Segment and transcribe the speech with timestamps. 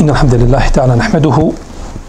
[0.00, 1.52] إن الحمد لله تعالى نحمده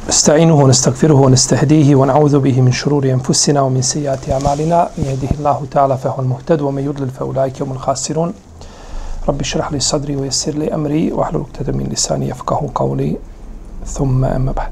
[0.10, 4.90] نستعينه ونستغفره ونستهديه ونعوذ به من شرور أنفسنا ومن سيئات أعمالنا.
[4.98, 8.34] من يهده الله تعالى فهو المهتد ومن يضلل فأولئك هم الخاسرون.
[9.28, 13.18] رب اشرح لي صدري ويسر لي أمري واحلل عقدة من لساني يفقه قولي.
[13.86, 14.72] ثم أما بعد.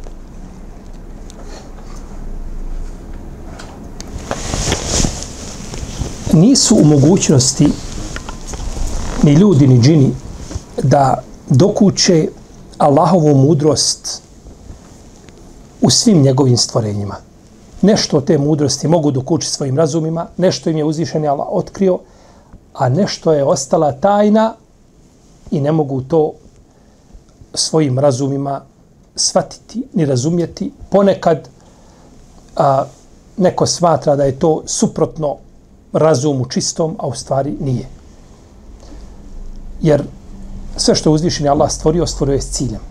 [6.33, 7.67] Nisu u mogućnosti
[9.23, 10.11] ni ljudi ni džini
[10.83, 12.27] da dokuće
[12.77, 14.21] Allahovu mudrost
[15.81, 17.15] u svim njegovim stvorenjima.
[17.81, 21.99] Nešto te mudrosti mogu dokući svojim razumima, nešto im je uzvišen Allah otkrio,
[22.73, 24.53] a nešto je ostala tajna
[25.51, 26.33] i ne mogu to
[27.53, 28.61] svojim razumima
[29.15, 30.71] shvatiti ni razumjeti.
[30.89, 31.49] Ponekad
[32.55, 32.85] a,
[33.37, 35.35] neko smatra da je to suprotno
[35.93, 37.87] razumu čistom, a u stvari nije.
[39.81, 40.03] Jer
[40.77, 42.81] sve što je Allah stvorio, stvorio je s ciljem.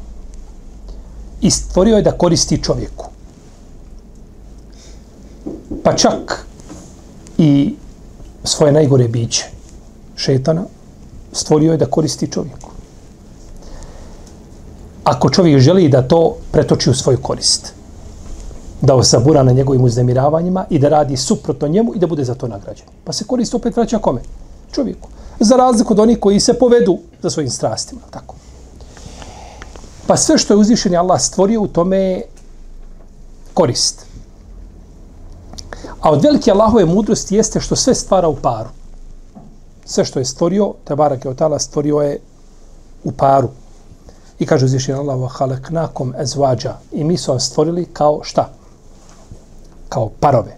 [1.40, 3.06] I stvorio je da koristi čovjeku.
[5.82, 6.46] Pa čak
[7.38, 7.74] i
[8.44, 9.44] svoje najgore biće,
[10.16, 10.64] šetana,
[11.32, 12.70] stvorio je da koristi čovjeku.
[15.04, 17.72] Ako čovjek želi da to pretoči u svoju korist,
[18.80, 22.48] da osabura na njegovim uznemiravanjima i da radi suprotno njemu i da bude za to
[22.48, 22.86] nagrađen.
[23.04, 24.20] Pa se koristi opet vraća kome?
[24.72, 25.08] Čovjeku.
[25.40, 28.00] Za razliku od onih koji se povedu za svojim strastima.
[28.10, 28.34] Tako.
[30.06, 32.22] Pa sve što je uzvišen je Allah stvorio u tome je
[33.54, 34.06] korist.
[36.00, 38.68] A od velike Allahove mudrosti jeste što sve stvara u paru
[39.86, 42.18] sve što je stvorio, te barak je otala stvorio je
[43.04, 43.48] u paru.
[44.38, 46.74] I kaže uzvišen Allah, wa halaknakom ezvađa.
[46.92, 48.50] I mi su vam stvorili kao šta?
[49.88, 50.56] Kao parove.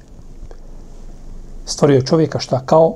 [1.67, 2.63] Stvorio čovjeka šta?
[2.67, 2.95] Kao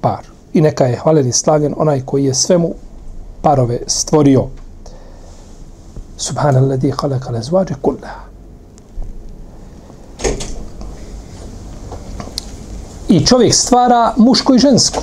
[0.00, 0.26] par.
[0.52, 2.74] I neka je hvalen i slavljen onaj koji je svemu
[3.42, 4.46] parove stvorio.
[6.16, 8.30] Subhanalladhi halakal ezvađe kullaha.
[13.08, 15.02] I čovjek stvara muško i žensko.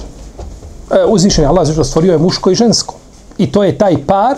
[0.92, 2.96] E, uzvišen je Allah zašto stvorio je muško i žensko.
[3.38, 4.38] I to je taj par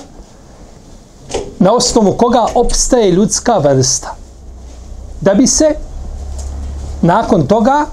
[1.60, 4.16] na osnovu koga opstaje ljudska vrsta.
[5.22, 5.76] Da bi se
[7.02, 7.86] nakon toga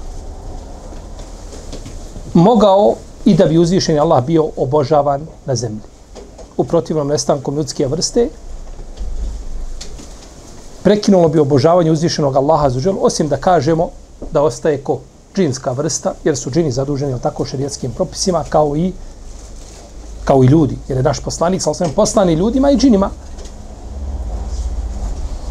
[2.37, 5.81] mogao i da bi uzvišen Allah bio obožavan na zemlji.
[6.57, 8.29] U protivnom nestankom ljudske vrste
[10.83, 13.89] prekinulo bi obožavanje uzvišenog Allaha za osim da kažemo
[14.31, 14.99] da ostaje ko?
[15.35, 18.93] džinska vrsta, jer su džini zaduženi o tako šerijetskim propisima kao i
[20.25, 23.09] kao i ljudi, jer je naš poslanik sa osnovim poslani ljudima i džinima.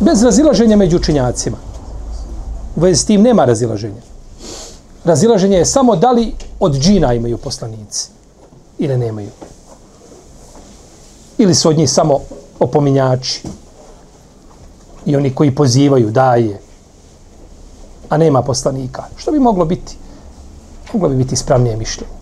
[0.01, 1.57] Bez razilaženja među učinjacima.
[2.77, 4.03] U vezi s tim nema razilaženja.
[5.05, 8.09] Razilaženje je samo da li od džina imaju poslanici
[8.78, 9.31] ili nemaju.
[11.39, 12.21] Ili su od njih samo
[12.59, 13.43] opominjači
[15.06, 16.61] i oni koji pozivaju, daje,
[18.09, 19.05] a nema poslanika.
[19.16, 19.97] Što bi moglo biti?
[20.93, 22.12] Moglo bi biti ispravnije mišljenje.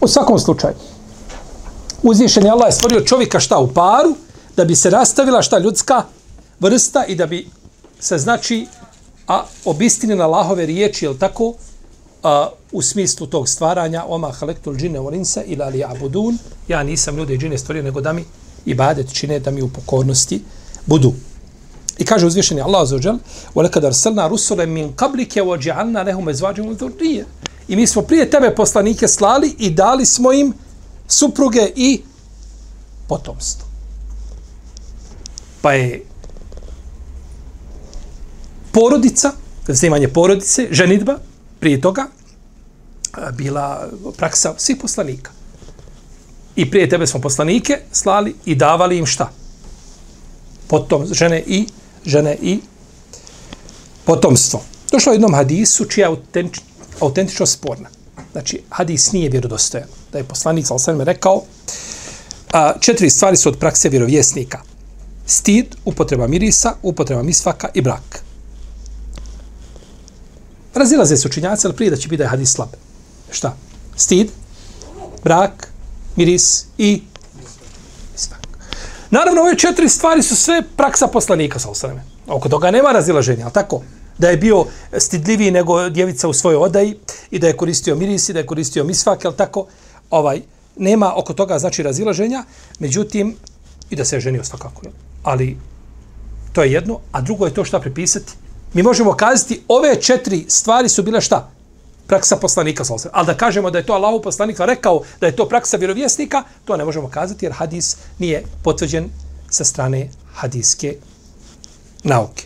[0.00, 0.74] U svakom slučaju,
[2.02, 4.14] uzvišen je Allah je stvorio čovjeka šta u paru,
[4.56, 6.02] da bi se rastavila šta ljudska
[6.60, 7.48] vrsta i da bi
[8.00, 8.66] se znači
[9.30, 11.54] a obistine na Allahove riječi, je tako,
[12.23, 17.33] a, u smislu tog stvaranja, oma halektul džine volinsa ila li abudun, ja nisam ljude
[17.33, 18.25] i džine stvorio, nego da mi
[18.65, 20.41] ibadet čine, da mi u pokornosti
[20.85, 21.13] budu.
[21.97, 23.15] I kaže uzvišeni Allah za ođel,
[23.55, 27.23] وَلَكَدْ أَرْسَلْنَا رُسُلَ مِنْ قَبْلِكَ وَجِعَلْنَا لَهُمْ اَزْوَاđِمُ ذُرِّيَ
[27.67, 30.53] I mi smo prije tebe poslanike slali i dali smo im
[31.07, 32.01] supruge i
[33.07, 33.67] potomstvo.
[35.61, 36.05] Pa je
[38.71, 39.31] porodica,
[39.67, 41.17] zanimanje porodice, ženitba,
[41.60, 42.06] prije toga,
[43.32, 45.30] bila praksa svih poslanika.
[46.56, 49.30] I prije tebe smo poslanike slali i davali im šta?
[50.66, 51.66] Potom žene i
[52.04, 52.60] žene i
[54.04, 54.62] potomstvo.
[54.92, 56.48] Došlo je jednom hadisu čija je
[57.00, 57.88] autentično sporna.
[58.32, 59.88] Znači, hadis nije vjerodostojan.
[60.12, 61.42] Da je poslanik sa sam rekao
[62.52, 64.58] a, četiri stvari su od prakse vjerovjesnika.
[65.26, 68.22] Stid, upotreba mirisa, upotreba misvaka i brak.
[70.80, 72.68] Razilaze se učinjaci, ali prije da će biti da je hadis slab.
[73.30, 73.56] Šta?
[73.96, 74.30] Stid,
[75.24, 75.68] brak,
[76.16, 77.02] miris i
[78.12, 78.40] misvak.
[79.10, 82.02] Naravno, ove četiri stvari su sve praksa poslanika, sa osaname.
[82.26, 83.82] Oko toga nema razilaženja, ali tako?
[84.18, 84.64] Da je bio
[84.98, 86.96] stidljiviji nego djevica u svojoj odaji
[87.30, 89.66] i da je koristio miris i da je koristio misvak, ali tako?
[90.10, 90.42] Ovaj,
[90.76, 92.44] nema oko toga znači razilaženja,
[92.78, 93.36] međutim,
[93.90, 94.82] i da se je ženio svakako.
[95.22, 95.56] Ali
[96.52, 98.32] to je jedno, a drugo je to šta prepisati.
[98.74, 101.50] Mi možemo kazati, ove četiri stvari su bile šta?
[102.06, 105.48] Praksa poslanika, sa ali da kažemo da je to Allahu poslanika rekao da je to
[105.48, 109.10] praksa vjerovjesnika, to ne možemo kazati jer hadis nije potvrđen
[109.50, 110.96] sa strane hadiske
[112.04, 112.44] nauke.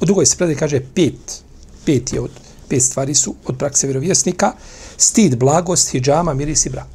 [0.00, 1.42] U drugoj se predaj kaže pet.
[1.84, 2.30] Pet je od
[2.68, 4.52] pet stvari su od prakse vjerovjesnika.
[4.96, 6.86] Stid, blagost, hijjama, miris i brak.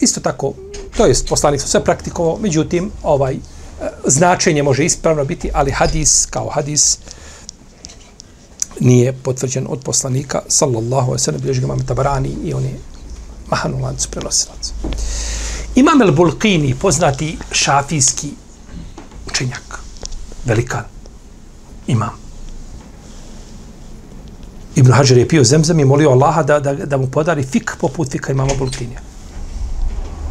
[0.00, 0.54] Isto tako,
[0.96, 3.36] to je poslanik sve praktikovao, međutim, ovaj,
[4.06, 6.98] značenje može ispravno biti, ali hadis kao hadis
[8.80, 12.78] nije potvrđen od poslanika, sallallahu alaihi sallam, bilježi ga imam tabarani i on je
[13.50, 14.72] mahanu lancu prenosilac.
[15.74, 18.30] Imam el Bulqini, poznati šafijski
[19.26, 19.78] učenjak,
[20.44, 20.84] velikan,
[21.86, 22.22] imam.
[24.74, 28.10] Ibn Hajar je pio zemzem i molio Allaha da, da, da mu podari fik poput
[28.10, 29.00] fika imama Bulqinija.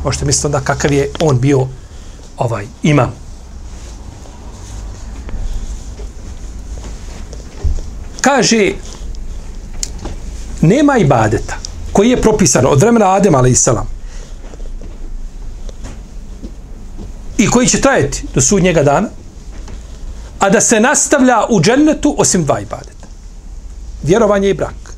[0.03, 1.67] Možete misliti onda kakav je on bio
[2.37, 3.20] ovaj imam.
[8.21, 8.71] Kaže,
[10.61, 11.57] nema ibadeta
[11.93, 13.87] koji je propisan od vremena Adem, ali i selam,
[17.37, 19.07] i koji će trajati do sudnjega dana,
[20.39, 23.07] a da se nastavlja u džennetu osim dva ibadeta.
[24.03, 24.93] Vjerovanje i brak.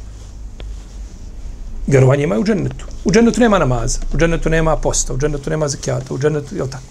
[1.87, 2.85] Vjerovanje ima u džennetu.
[3.05, 6.69] U džennetu nema namaza, u džennetu nema posta, u džennetu nema zakijata, u džennetu, je
[6.69, 6.83] tako?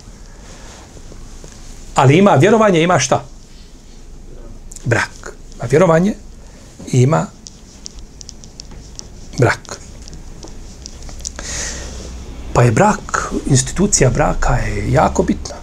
[1.95, 3.25] Ali ima vjerovanje, ima šta?
[4.85, 5.37] Brak.
[5.63, 6.15] A vjerovanje
[6.93, 7.27] ima
[9.39, 9.79] brak.
[12.53, 15.55] Pa je brak, institucija braka je jako bitna.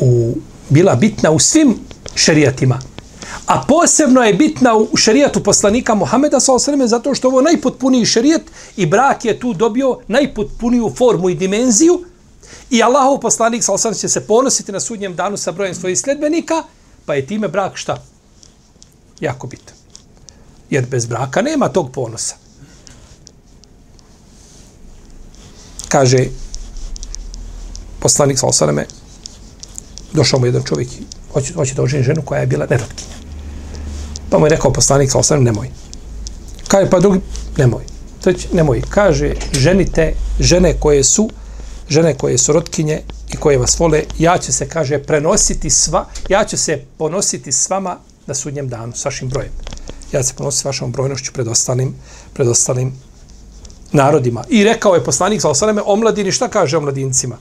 [0.00, 0.34] U,
[0.68, 1.78] bila bitna u svim
[2.14, 2.78] šerijatima.
[3.46, 6.86] A posebno je bitna u šerijatu poslanika Muhameda s.a.v.
[6.86, 8.42] zato što ovo najpotpuniji šerijat
[8.76, 12.04] i brak je tu dobio najpotpuniju formu i dimenziju
[12.70, 13.94] i Allahov poslanik s.a.v.
[13.94, 16.62] će se ponositi na sudnjem danu sa brojem svojih sledbenika,
[17.06, 18.11] pa je time brak šta?
[19.22, 19.74] Jako bitan.
[20.70, 22.34] Jer bez braka nema tog ponosa.
[25.88, 26.26] Kaže
[28.00, 28.86] poslanik sa osaname,
[30.12, 30.88] došao mu jedan čovjek
[31.32, 33.16] hoće, hoće da oženi ženu koja je bila nerotkinja.
[34.30, 35.70] Pa mu je rekao poslanik sa osaname, nemoj.
[36.68, 37.20] Kaže, pa drugi,
[37.56, 37.84] nemoj.
[38.20, 38.82] Treći, nemoj.
[38.88, 41.30] Kaže, ženite žene koje su,
[41.88, 43.02] žene koje su rotkinje
[43.34, 47.70] i koje vas vole, ja ću se, kaže, prenositi sva, ja ću se ponositi s
[47.70, 49.52] vama na sudnjem danu, s vašim brojem.
[50.12, 51.94] Ja se ponosim s vašom brojnošću pred ostalim,
[52.34, 52.92] pred ostalim
[53.92, 54.44] narodima.
[54.48, 57.36] I rekao je poslanik sa osaneme, omladini, šta kaže o mladincima?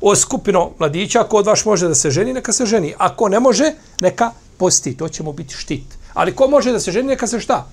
[0.00, 2.94] O skupino mladića, ako od vaš može da se ženi, neka se ženi.
[2.98, 4.96] Ako ne može, neka posti.
[4.96, 5.84] To će mu biti štit.
[6.14, 7.66] Ali ko može da se ženi, neka se šta?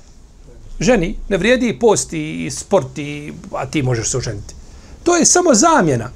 [0.80, 1.16] Ženi.
[1.30, 4.56] Ne vrijedi i post i sport, i, a ti možeš se oženiti.
[5.04, 6.12] To je samo zamjena.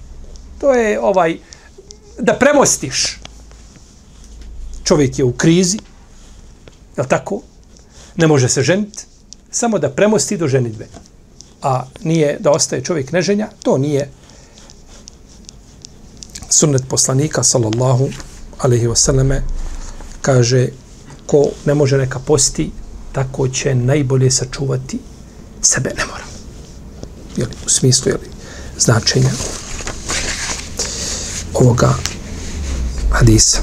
[0.60, 1.38] To je ovaj,
[2.20, 3.20] da premostiš.
[4.84, 5.80] Čovjek je u krizi,
[6.98, 7.42] je tako?
[8.16, 9.04] Ne može se ženiti,
[9.52, 10.88] samo da premosti do ženitbe.
[11.62, 14.10] A nije da ostaje čovjek neženja, to nije
[16.50, 18.10] sunnet poslanika, sallallahu
[18.60, 19.42] alaihi wasallame,
[20.22, 20.68] kaže
[21.26, 22.72] ko ne može neka posti,
[23.12, 25.00] tako će najbolje sačuvati
[25.62, 26.24] sebe, ne mora.
[27.38, 28.28] Jeli, u smislu, jeli,
[28.78, 29.32] značenja
[31.54, 31.94] ovoga
[33.12, 33.60] hadisa.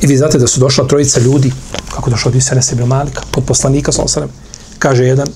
[0.00, 1.52] I vi znate da su došla trojica ljudi,
[1.98, 4.30] kako došao od Isana ibn Malika, pod poslanika, sallam,
[4.78, 5.28] kaže jedan,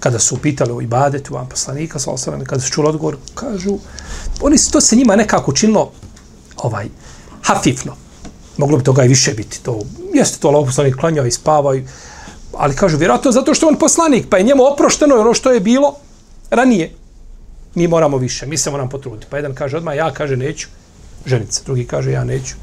[0.00, 3.78] kada su pitali o ibadetu, vam poslanika, sallam, kada su čuli odgovor, kažu,
[4.40, 5.92] oni to se njima nekako učinilo
[6.56, 6.88] ovaj,
[7.42, 7.94] hafifno,
[8.56, 9.62] moglo bi toga i više biti.
[9.62, 9.80] To
[10.14, 11.76] jeste to Allah poslanik klanjao i spavao,
[12.54, 15.94] ali kažu vjerojatno zato što on poslanik, pa je njemu oprošteno ono što je bilo
[16.50, 16.92] ranije.
[17.74, 19.26] Mi moramo više, mi se moramo potruditi.
[19.30, 20.68] Pa jedan kaže odmah, ja kaže neću
[21.26, 22.54] ženice, drugi kaže ja neću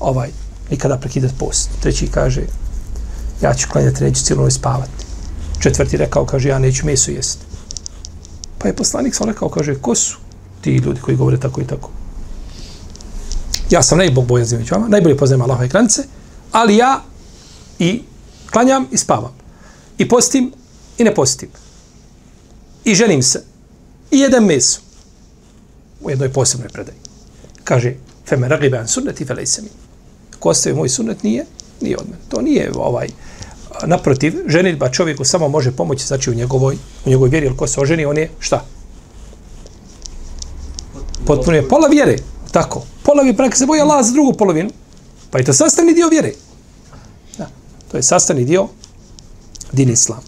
[0.00, 0.28] ovaj,
[0.70, 1.70] nikada prekidati post.
[1.80, 2.42] Treći kaže,
[3.42, 5.06] ja ću klanjati, neću cijelu noć spavati.
[5.60, 7.44] Četvrti rekao, kaže, ja neću meso jesti.
[8.58, 10.16] Pa je poslanik sam rekao, kaže, ko su
[10.60, 11.90] ti ljudi koji govore tako i tako?
[13.70, 16.02] ja sam najbogbojazniji među vama, najbolje poznajem Allahove granice,
[16.52, 17.02] ali ja
[17.78, 18.02] i
[18.50, 19.34] klanjam i spavam.
[19.98, 20.52] I postim
[20.98, 21.48] i ne postim.
[22.84, 23.42] I ženim se.
[24.10, 24.80] I jedem meso.
[26.00, 26.98] U jednoj posebnoj predaji.
[27.64, 27.94] Kaže,
[28.28, 29.68] feme ragibe an sunneti felej mi.
[30.38, 31.46] Ko ostaje moj sunnet nije,
[31.80, 32.06] nije od.
[32.28, 33.08] To nije ovaj,
[33.86, 37.80] naprotiv, ženitba čovjeku samo može pomoći, znači u njegovoj, u njegovoj vjeri, jer ko se
[37.80, 38.64] oženi, on je šta?
[41.26, 42.16] Potpuno je pola vjere
[42.56, 42.82] Tako.
[43.02, 44.70] Polovi prak se boji Allah za drugu polovinu.
[45.30, 46.32] Pa je to sastavni dio vjere.
[47.38, 47.48] Da.
[47.90, 48.68] To je sastavni dio
[49.72, 50.20] din islam.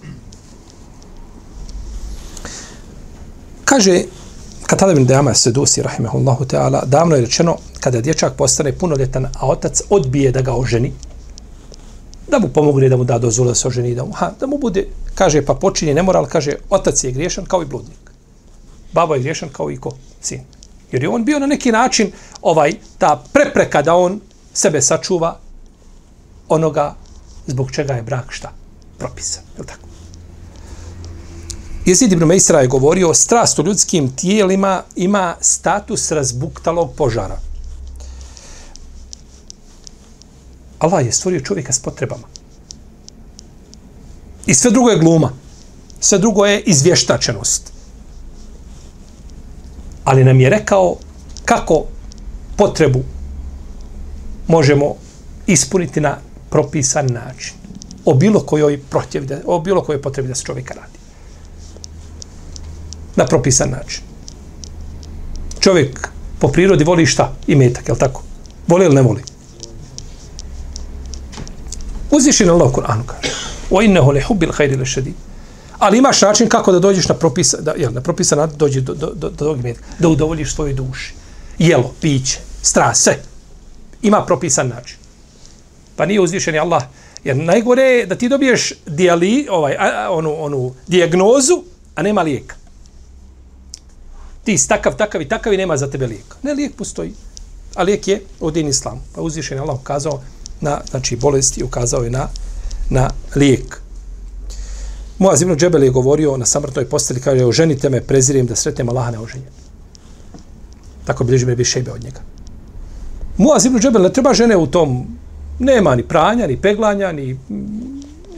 [3.64, 4.02] Kaže
[4.66, 9.82] Katada bin Dejama Sedusi, rahimahullahu ta'ala, davno je rečeno, kada dječak postane punoljetan, a otac
[9.90, 10.92] odbije da ga oženi,
[12.30, 14.58] da mu pomogne da mu da dozvolu da se oženi, da mu, ha, da mu
[14.58, 18.10] bude, kaže, pa počinje nemoral, kaže, otac je griješan kao i bludnik.
[18.92, 19.90] Babo je griješan kao i ko?
[20.20, 20.40] Sin.
[20.92, 24.20] Jer je on bio na neki način ovaj ta prepreka da on
[24.54, 25.38] sebe sačuva
[26.48, 26.94] onoga
[27.46, 28.52] zbog čega je brak šta?
[28.98, 29.42] Propisan.
[29.58, 29.88] Je tako?
[31.86, 37.38] Jezid ibn Mejsra je govorio, strast u ljudskim tijelima ima status razbuktalog požara.
[40.78, 42.26] Allah je stvorio čovjeka s potrebama.
[44.46, 45.32] I sve drugo je gluma.
[46.00, 47.72] Sve drugo je izvještačenost.
[50.04, 50.96] Ali nam je rekao
[51.44, 51.84] kako
[52.56, 53.02] potrebu
[54.48, 54.94] možemo
[55.46, 56.16] ispuniti na
[56.50, 57.54] propisan način.
[58.04, 60.98] O bilo kojoj protiv, o bilo kojoj potrebi da se čovjeka radi.
[63.16, 64.02] Na propisan način.
[65.60, 66.08] Čovjek
[66.38, 67.32] po prirodi voli šta?
[67.46, 68.22] I metak, je li tako?
[68.68, 69.22] Voli ili ne voli?
[72.10, 73.34] Uzvišen Allah u Kur'anu kaže.
[73.70, 75.14] O innehu li hubbil hajri le šedid.
[75.78, 78.94] Ali imaš način kako da dođeš na propisan, da, jel, na propisan način dođe do,
[78.94, 81.14] do, do, do, do da udovoljiš svojoj duši.
[81.58, 83.18] Jelo, piće, strast, sve.
[84.02, 84.96] Ima propisan način.
[85.96, 86.82] Pa nije uzvišen Allah.
[87.24, 91.62] Jer najgore je da ti dobiješ dijali, ovaj, a, onu, onu dijagnozu,
[91.94, 92.56] a nema lijeka.
[94.44, 96.36] Ti si takav, takav i takav i nema za tebe lijeka.
[96.42, 97.12] Ne, lijek postoji.
[97.74, 99.02] A lijek je u din islam.
[99.14, 100.22] Pa uzvišen Allah ukazao
[100.60, 102.28] na znači, bolesti, ukazao je na,
[102.90, 103.80] na lijek.
[105.18, 109.10] Moaz ibn Džebel je govorio na samrtnoj posteli, kaže, oženite me, prezirem da sretnem Allaha
[109.10, 109.46] na oženje.
[111.04, 112.20] Tako bliži me bi šebe od njega.
[113.36, 115.06] Muaz ibn Džebel ne treba žene u tom,
[115.58, 117.38] nema ni pranja, ni peglanja, ni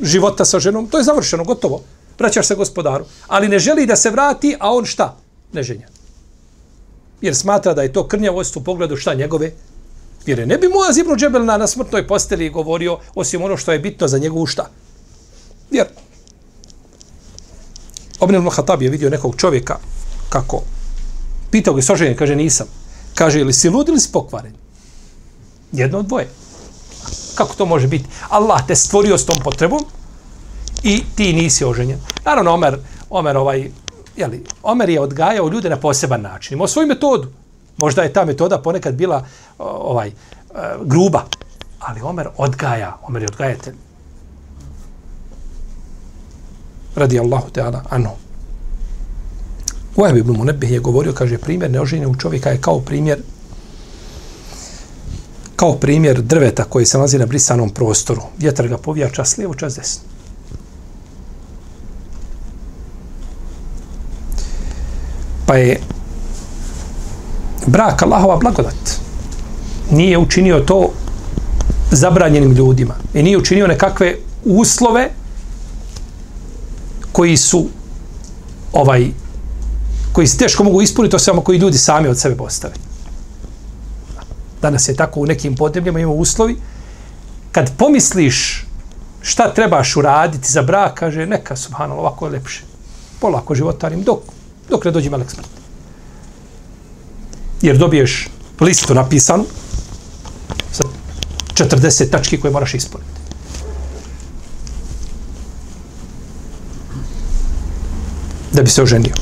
[0.03, 1.83] života sa ženom, to je završeno, gotovo.
[2.19, 3.05] Vraćaš se gospodaru.
[3.27, 5.17] Ali ne želi da se vrati, a on šta?
[5.53, 5.89] Ne ženja.
[7.21, 9.53] Jer smatra da je to krnjavost u pogledu šta njegove
[10.27, 10.47] vjere.
[10.47, 14.09] Ne bi Muaz ibn Džebel na, na smrtnoj posteli govorio, osim ono što je bitno
[14.09, 14.71] za njegovu šta?
[15.71, 15.87] Vjer.
[18.23, 19.79] ibn Khattab je vidio nekog čovjeka
[20.29, 20.63] kako
[21.51, 22.67] pitao ga soženje, kaže nisam.
[23.15, 24.53] Kaže, ili si lud ili si pokvaren?
[25.73, 26.29] Jedno od dvoje.
[27.35, 28.05] Kako to može biti?
[28.29, 29.85] Allah te stvorio s tom potrebom
[30.83, 31.99] i ti nisi oženjen.
[32.25, 32.79] Naravno, Omer,
[33.11, 33.71] Omer, ovaj,
[34.17, 36.55] jeli, Omer je odgajao ljude na poseban način.
[36.55, 37.29] Imao svoju metodu.
[37.81, 39.25] Možda je ta metoda ponekad bila
[39.59, 40.13] ovaj e,
[40.85, 41.25] gruba,
[41.79, 43.75] ali Omer odgaja, Omer je odgajatelj.
[46.97, 48.15] Radi Allahu Teala anhu.
[49.97, 53.19] Uajb ibn Munebih je govorio, kaže, primjer neoženjenog čovjeka je kao primjer
[55.61, 58.23] kao primjer drveta koji se nalazi na brisanom prostoru.
[58.39, 60.03] Vjetar ga povija čas lijevo, čas desno.
[65.47, 65.81] Pa je
[67.67, 69.01] brak Allahova blagodat.
[69.91, 70.91] Nije učinio to
[71.91, 72.95] zabranjenim ljudima.
[73.15, 75.11] I nije učinio nekakve uslove
[77.13, 77.67] koji su
[78.73, 79.11] ovaj
[80.13, 82.75] koji se teško mogu ispuniti, to samo koji ljudi sami od sebe postave.
[84.63, 86.57] Danas je tako u nekim podnebljama, ima uslovi.
[87.53, 88.67] Kad pomisliš
[89.23, 92.63] šta trebaš uraditi za brak, kaže, neka, subhanallah, ovako je lepše.
[93.21, 94.19] Polako životarim, dok,
[94.69, 95.60] dok ne dođe melek smrti.
[97.63, 98.29] Jer dobiješ
[98.61, 99.45] listu napisanu
[100.73, 100.85] sa
[101.55, 103.11] 40 tački koje moraš ispuniti.
[108.53, 109.15] Da bi se oženio.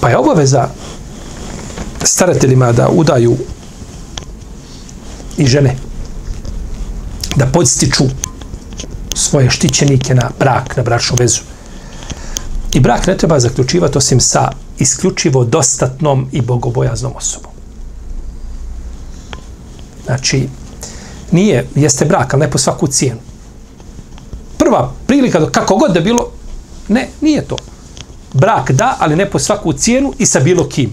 [0.00, 0.68] Pa je obaveza
[2.02, 3.36] starateljima da udaju
[5.36, 5.76] i žene
[7.36, 8.04] da podstiču
[9.14, 11.51] svoje štićenike na brak, na bračnu vezu.
[12.72, 17.50] I brak ne treba zaključivati osim sa isključivo dostatnom i bogobojaznom osobom.
[20.04, 20.48] Znači,
[21.30, 23.20] nije, jeste brak, ali ne po svaku cijenu.
[24.58, 26.30] Prva prilika, kako god da bilo,
[26.88, 27.56] ne, nije to
[28.32, 30.92] brak da, ali ne po svaku cijenu i sa bilo kim.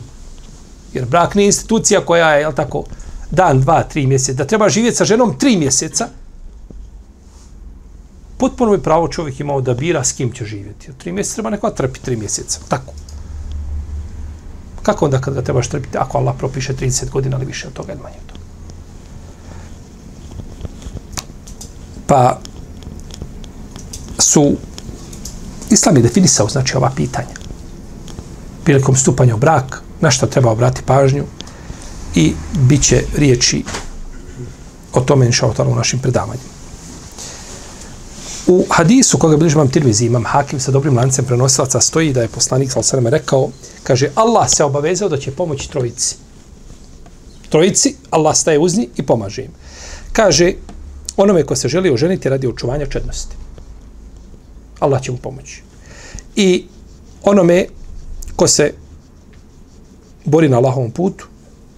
[0.94, 2.84] Jer brak nije institucija koja je, jel tako,
[3.32, 4.38] dan, dva, tri mjeseca.
[4.38, 6.08] Da treba živjeti sa ženom tri mjeseca,
[8.40, 10.92] potpuno bi pravo čovjek imao da bira s kim će živjeti.
[10.98, 12.60] Tri mjeseca treba neko trpi tri mjeseca.
[12.68, 12.94] Tako.
[14.84, 17.94] Kako onda kad ga trebaš trpiti ako Allah propiše 30 godina ili više od toga
[17.94, 18.40] ili manje od toga?
[22.08, 22.40] Pa
[24.20, 24.56] su
[25.70, 27.40] Islam je definisao, znači, ova pitanja.
[28.64, 31.24] prilikom stupanja u brak, na što treba obrati pažnju
[32.16, 33.64] i bit će riječi
[34.94, 36.59] o tome inša u našim predavanjima.
[38.50, 42.28] U hadisu koga bliži imam Tirmizi, imam Hakim sa dobrim lancem prenosilaca, stoji da je
[42.28, 43.50] poslanik sa osaname rekao,
[43.84, 46.16] kaže, Allah se obavezao da će pomoći trojici.
[47.50, 49.52] Trojici, Allah staje uz njih i pomaže im.
[50.14, 50.54] Kaže,
[51.18, 53.36] onome ko se želi oženiti radi očuvanja čednosti.
[54.80, 55.62] Allah će mu pomoći.
[56.36, 56.66] I
[57.24, 57.66] onome
[58.36, 58.74] ko se
[60.26, 61.28] bori na Allahovom putu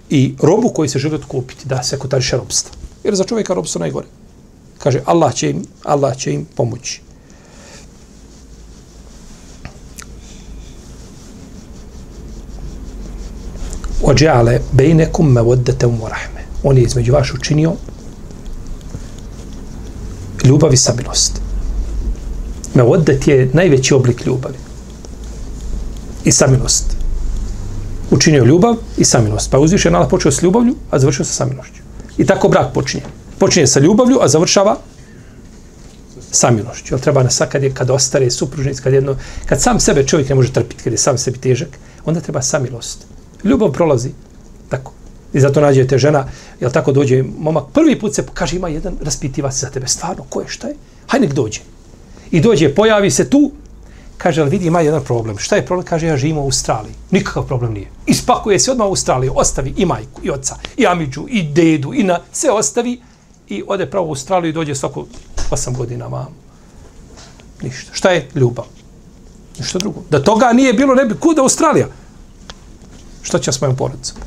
[0.10, 2.72] i robu koji se želi otkupiti, da se kotariše robstva.
[3.04, 4.08] Jer za čovjeka robstvo najgore.
[4.84, 7.02] Kaže, Allah će im, Allah će im pomoći.
[14.04, 16.42] Ođeale bejnekum me vodete u morahme.
[16.64, 17.74] On je između vaš učinio
[20.44, 21.42] ljubav i samilost.
[22.74, 24.58] Me vodet je najveći oblik ljubavi.
[26.24, 26.96] I samilost.
[28.12, 29.52] Učinio ljubav i samilost.
[29.52, 31.82] Pa uzviše je počeo s ljubavlju, a završio sa samilošću.
[32.18, 33.04] I tako brak počinje.
[33.42, 34.76] Počinje sa ljubavlju, a završava
[36.32, 36.94] samilošću.
[36.94, 40.36] Jel treba na kad, je, kad ostare supružnic, kad, jedno, kad sam sebe čovjek ne
[40.36, 41.70] može trpiti, kad je sam sebi težak,
[42.06, 43.08] onda treba samilost.
[43.44, 44.12] Ljubav prolazi.
[44.70, 44.94] Tako.
[45.34, 46.28] I zato nađete žena,
[46.60, 49.88] jel tako dođe momak, prvi put se kaže ima jedan raspitivac za tebe.
[49.88, 50.76] Stvarno, ko je, šta je?
[51.08, 51.60] Hajde nek dođe.
[52.32, 53.52] I dođe, pojavi se tu,
[54.18, 55.38] kaže, ali vidi, ima jedan problem.
[55.38, 55.86] Šta je problem?
[55.86, 56.94] Kaže, ja živim u Australiji.
[57.12, 57.88] Nikakav problem nije.
[58.06, 62.04] Ispakuje se odmah u Australiju, ostavi i majku, i oca, i amidžu, i dedu, i
[62.04, 63.02] na sve ostavi
[63.51, 65.05] i ode pravo u Australiju i dođe svako
[65.51, 66.36] 8 godina vam.
[67.62, 67.91] Ništa.
[67.93, 68.65] Šta je ljubav?
[69.60, 70.01] Ništa drugo.
[70.10, 71.88] Da toga nije bilo, ne bi, kuda Australija?
[73.22, 74.17] Šta će s mojom porodicom?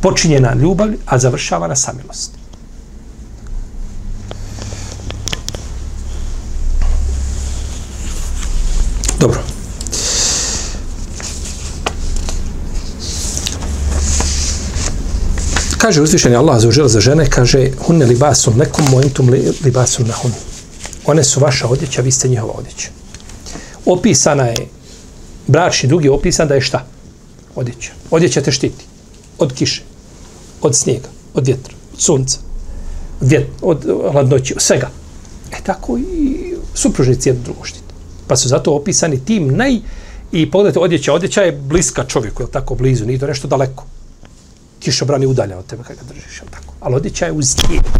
[0.00, 2.32] Počinje na ljubav, a završava na samilost.
[9.18, 9.51] Dobro.
[15.82, 20.32] Kaže uzvišeni Allah za za žene, kaže hunne libasun nekom momentum li, libasun na hun.
[21.06, 22.88] One su vaša odjeća, vi ste njihova odjeća.
[23.86, 24.68] Opisana je,
[25.46, 26.86] bračni dug je opisan da je šta?
[27.54, 27.92] Odjeća.
[28.10, 28.84] Odjeća te štiti.
[29.38, 29.82] Od kiše,
[30.60, 32.38] od snijega, od vjetra, od sunca,
[33.20, 34.90] od, vjet, od hladnoći, od svega.
[35.52, 37.94] E tako i supružnici jedno drugo štiti.
[38.26, 39.78] Pa su zato opisani tim naj...
[40.32, 43.84] I pogledajte, odjeća, odjeća je bliska čovjeku, je tako blizu, nije to nešto daleko
[44.82, 46.74] kišobran brani udalja od tebe kada ga držiš, je tako.
[46.80, 47.92] Ali odjeća je uz tijelo.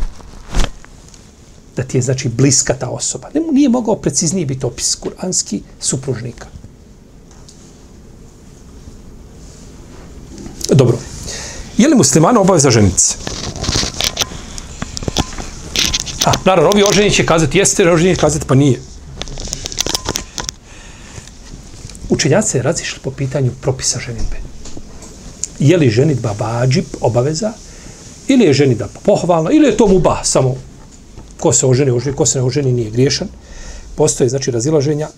[1.76, 3.28] Da ti je, znači, bliska ta osoba.
[3.34, 6.46] Ne, nije mogao precizniji biti opis kuranski supružnika.
[10.70, 10.98] Dobro.
[11.78, 13.14] Je li muslimano obaveza ženice?
[16.24, 18.80] A, naravno, ovi oženji će kazati jeste, oženji će kazati pa nije.
[22.08, 24.36] Učenjaci se razišli po pitanju propisa ženitbe.
[25.62, 27.53] Je li ženitba vađib, obaveza,
[28.29, 30.57] ili je ženitba pohvalna, ili je to muba, samo
[31.38, 33.29] ko se oženi, oženi, ko se ne oženi, nije griješan.
[33.94, 35.09] Postoje, znači, razilaženja,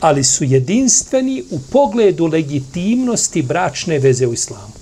[0.00, 4.72] ali su jedinstveni u pogledu legitimnosti bračne veze u islamu.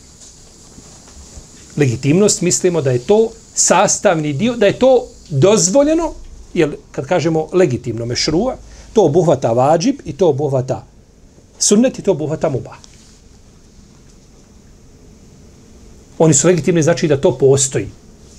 [1.77, 6.12] Legitimnost, mislimo da je to sastavni dio, da je to dozvoljeno,
[6.55, 8.57] jer kad kažemo legitimno mešrua,
[8.92, 10.85] to obuhvata vađib i to obuhvata
[11.59, 12.77] Sunnet i to obuhvata muba.
[16.18, 17.88] Oni su legitimni, znači da to postoji.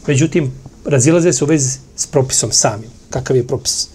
[0.07, 0.51] Međutim,
[0.85, 2.89] razilaze se u vezi s propisom samim.
[3.09, 3.87] Kakav je propis?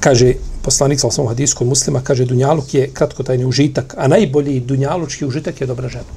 [0.00, 5.60] Kaže poslanik sa osnovom kod muslima, kaže Dunjaluk je kratkotajni užitak, a najbolji Dunjalučki užitak
[5.60, 6.12] je dobra žena.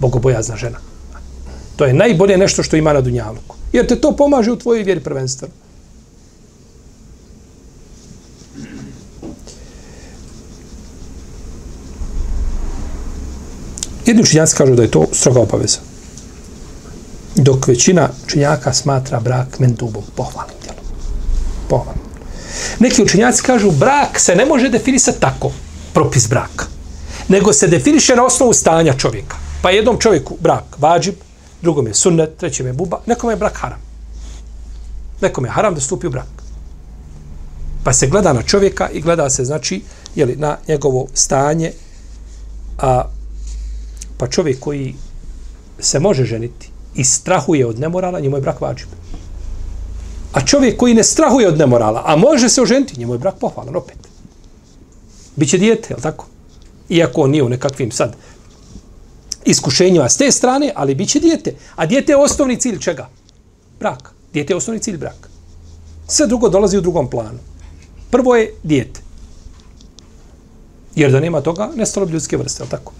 [0.00, 0.78] Bogobojazna žena.
[1.76, 3.56] To je najbolje nešto što ima na Dunjaluku.
[3.72, 5.54] Jer te to pomaže u tvojoj vjeri prvenstveno.
[14.18, 15.78] Jedni učinjaci kažu da je to stroga obaveza.
[17.36, 20.84] Dok većina učinjaka smatra brak mendubom, pohvalnim djelom.
[21.68, 22.02] Pohvalnim.
[22.78, 25.52] Neki učinjaci kažu brak se ne može definisati tako,
[25.94, 26.64] propis braka.
[27.28, 29.36] Nego se definiše na osnovu stanja čovjeka.
[29.62, 31.14] Pa jednom čovjeku brak vađib,
[31.62, 33.80] drugom je sunnet, trećem je buba, nekom je brak haram.
[35.20, 36.42] Nekom je haram da stupi u brak.
[37.84, 39.82] Pa se gleda na čovjeka i gleda se, znači,
[40.14, 41.72] jeli, na njegovo stanje,
[42.78, 43.17] a
[44.18, 44.94] Pa čovjek koji
[45.78, 48.88] se može ženiti i strahuje od nemorala, njemu je brak vađib.
[50.32, 53.76] A čovjek koji ne strahuje od nemorala, a može se oženiti, njemu je brak pohvalan
[53.76, 53.98] opet.
[55.36, 56.26] Biće dijete, je tako?
[56.88, 58.16] Iako on nije u nekakvim sad
[59.44, 61.54] iskušenjima s te strane, ali bit će dijete.
[61.76, 63.08] A dijete je osnovni cilj čega?
[63.80, 64.14] Brak.
[64.32, 65.28] Dijete je osnovni cilj brak.
[66.06, 67.38] Sve drugo dolazi u drugom planu.
[68.10, 69.00] Prvo je dijete.
[70.94, 72.92] Jer da nema toga, nestalo bi ljudske vrste, ali tako?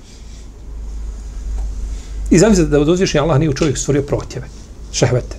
[2.30, 4.46] I zamislite da od uzvišnji Allah nije u čovjek stvorio prohtjeve,
[4.92, 5.36] šehvete.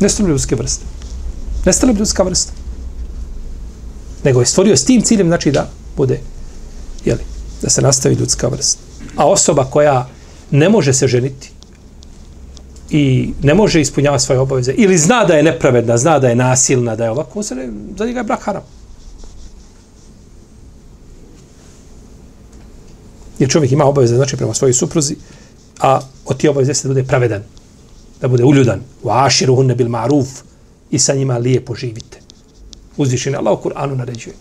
[0.00, 0.84] Nestalo ljudske vrste.
[1.64, 2.52] Nestalo ljudska vrsta.
[4.24, 6.20] Nego je stvorio s tim ciljem, znači da bude,
[7.04, 7.22] jeli,
[7.62, 8.80] da se nastavi ljudska vrsta.
[9.16, 10.08] A osoba koja
[10.50, 11.50] ne može se ženiti
[12.90, 16.96] i ne može ispunjavati svoje obaveze ili zna da je nepravedna, zna da je nasilna,
[16.96, 18.62] da je ovako, se ne, za njega je brak haram.
[23.38, 25.16] Jer čovjek ima obaveze, znači prema svojoj supruzi,
[25.80, 27.42] a od tih obaveze se da bude pravedan,
[28.20, 28.80] da bude uljudan.
[29.02, 30.28] U aširu hunne bil maruf
[30.90, 32.20] i sa njima lijepo živite.
[32.96, 34.34] Uzvišen Allah u Kur'anu naređuje.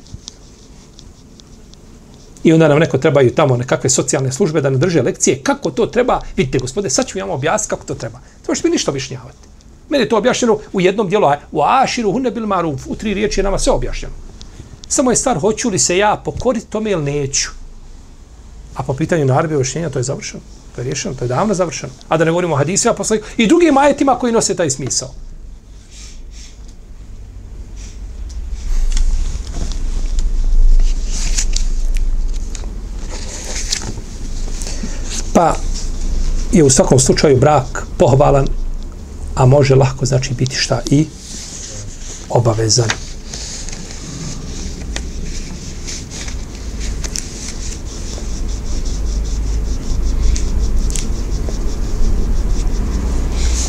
[2.44, 5.86] I onda nam neko trebaju tamo nekakve socijalne službe da nam drže lekcije kako to
[5.86, 6.22] treba.
[6.38, 8.20] Vidite, gospode, sad ću vam objasniti kako to treba.
[8.20, 9.48] To možeš mi ništa objašnjavati.
[9.90, 11.28] Meni je to objašnjeno u jednom dijelu.
[11.52, 12.82] U aširu hunne bil maruf.
[12.88, 14.14] U tri riječi je nama sve objašnjeno.
[14.88, 17.50] Samo je stvar, hoću li se ja pokoriti tome ili neću.
[18.76, 20.44] A po pitanju naredbe objašnjenja to je završeno.
[20.76, 21.94] To je rješeno, to je davno završeno.
[22.10, 25.10] A da ne govorimo o hadisima poslanika i drugim ajetima koji nose taj smisao.
[35.34, 35.56] Pa
[36.52, 38.48] je u svakom slučaju brak pohvalan,
[39.36, 41.06] a može lahko znači biti šta i
[42.30, 42.90] obavezan.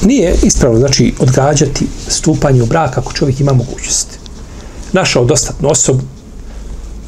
[0.04, 4.18] Nije ispravno, znači, odgađati stupanje u brak ako čovjek ima mogućnost.
[4.92, 6.02] Našao dostatnu osobu,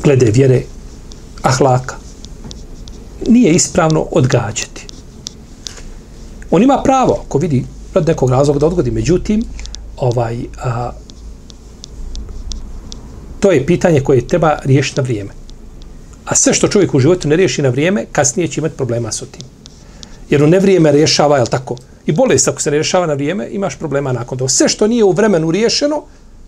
[0.02, 0.62] glede vjere,
[1.42, 1.94] ahlaka,
[3.28, 4.86] nije ispravno odgađati.
[6.50, 9.42] On ima pravo, ako vidi od nekog razloga da odgodi, međutim,
[9.96, 10.90] ovaj, a,
[13.40, 15.30] to je pitanje koje treba riješiti na vrijeme.
[16.24, 19.18] A sve što čovjek u životu ne riješi na vrijeme, kasnije će imati problema s
[19.18, 19.55] tim.
[20.30, 21.76] Jer u nevrijeme rješava, je tako?
[22.06, 24.48] I bolest, ako se ne rješava na vrijeme, imaš problema nakon toga.
[24.48, 26.02] Sve što nije u vremenu riješeno,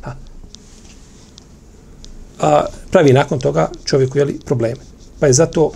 [0.04, 0.10] a,
[2.40, 4.80] a, pravi nakon toga čovjeku jeli, probleme.
[5.20, 5.72] Pa je zato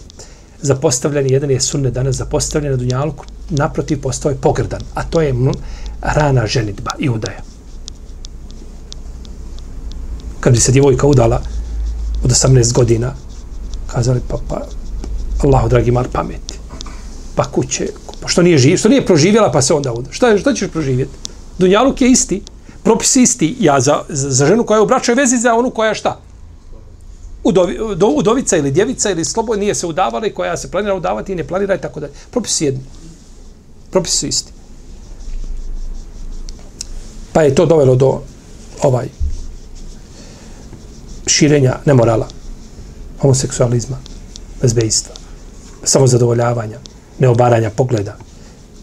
[0.62, 5.34] zapostavljen, jedan je sunne danas zapostavljen na Dunjalku, naprotiv postoje pogrdan, a to je
[6.00, 7.42] rana ženitba i udaja.
[10.40, 11.42] Kad bi se djevojka udala
[12.24, 13.14] od 18 godina,
[13.86, 14.66] kazali, pa, pa,
[15.44, 16.58] Allahu dragi mar pameti,
[17.34, 17.88] pa kuće,
[18.20, 20.12] pa što nije živ, što nije proživjela, pa se onda uda.
[20.12, 21.12] Šta, šta ćeš proživjeti?
[21.58, 22.42] Dunjaluk je isti,
[22.82, 25.94] propis isti, ja za, za, za ženu koja je u bračnoj vezi, za onu koja
[25.94, 26.20] šta?
[27.44, 31.32] udovi, do, udovica ili djevica ili slobo nije se udavala i koja se planira udavati
[31.32, 32.12] i ne planira i tako dalje.
[32.30, 32.80] Propis jedni.
[33.90, 34.52] Propis su isti.
[37.32, 38.20] Pa je to dovelo do
[38.82, 39.08] ovaj
[41.26, 42.28] širenja nemorala,
[43.20, 43.96] homoseksualizma,
[44.62, 45.14] bezbejstva,
[45.84, 46.78] samozadovoljavanja,
[47.18, 48.16] neobaranja pogleda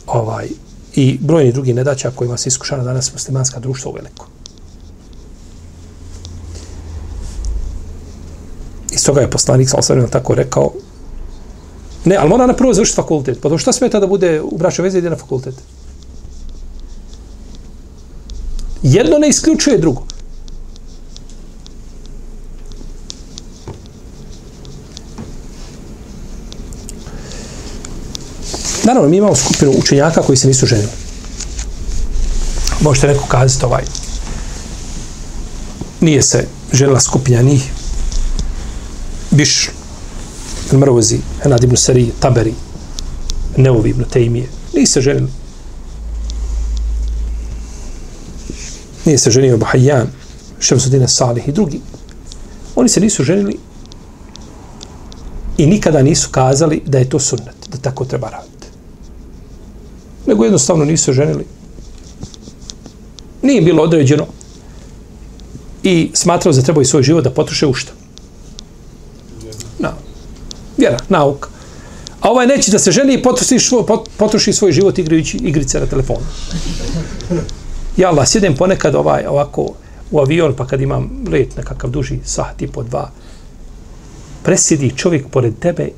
[0.08, 0.48] ovaj,
[0.96, 4.28] i brojni drugi nedaća kojima se iskušano danas muslimanska društva u veliko.
[8.92, 10.72] Iz toga je poslanik sa tako rekao,
[12.06, 13.42] ne, ali mora na prvo završiti fakultet.
[13.42, 15.56] Pa to šta smeta da bude u braćoj vezi ide na fakultet?
[18.84, 20.04] Jedno ne isključuje drugo.
[28.90, 30.90] Naravno, mi imamo skupinu učenjaka koji se nisu ženili.
[32.82, 33.84] Možete neko kazati ovaj.
[36.02, 37.72] Nije se ženila skupina njih,
[39.32, 39.70] Biš,
[40.72, 42.54] Mrvozi, Enad ibn Sari, Taberi,
[43.58, 44.50] Neovi ibn Tejmije.
[44.74, 45.30] Nije se ženili.
[49.06, 50.08] Nije se ženio Bahajjan,
[50.60, 51.82] Šemsudine Salih i drugi.
[52.76, 53.60] Oni se nisu ženili
[55.58, 58.59] i nikada nisu kazali da je to sunnet, da tako treba raditi.
[60.30, 61.46] Nego jednostavno nisu ženili.
[63.42, 64.26] Nije bilo određeno
[65.84, 67.92] i smatrao da treba i svoj život da potroše u što?
[70.80, 71.50] vjera, nauka.
[72.22, 73.84] A ovaj neće da se ženi i potroši, svoj,
[74.18, 76.26] potroši svoj život igrajući igrice na telefonu.
[77.98, 79.74] Ja Allah, sjedem ponekad ovaj, ovako
[80.12, 83.12] u avion, pa kad imam let nekakav duži sat i po dva,
[84.44, 85.90] presjedi čovjek pored tebe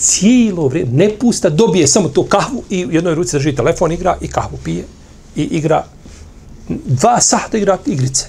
[0.00, 4.16] cijelo vrijeme, ne pusta, dobije samo tu kahvu i u jednoj ruci drži telefon, igra
[4.20, 4.84] i kahvu pije
[5.36, 5.84] i igra
[6.68, 8.26] dva sata igra igrice.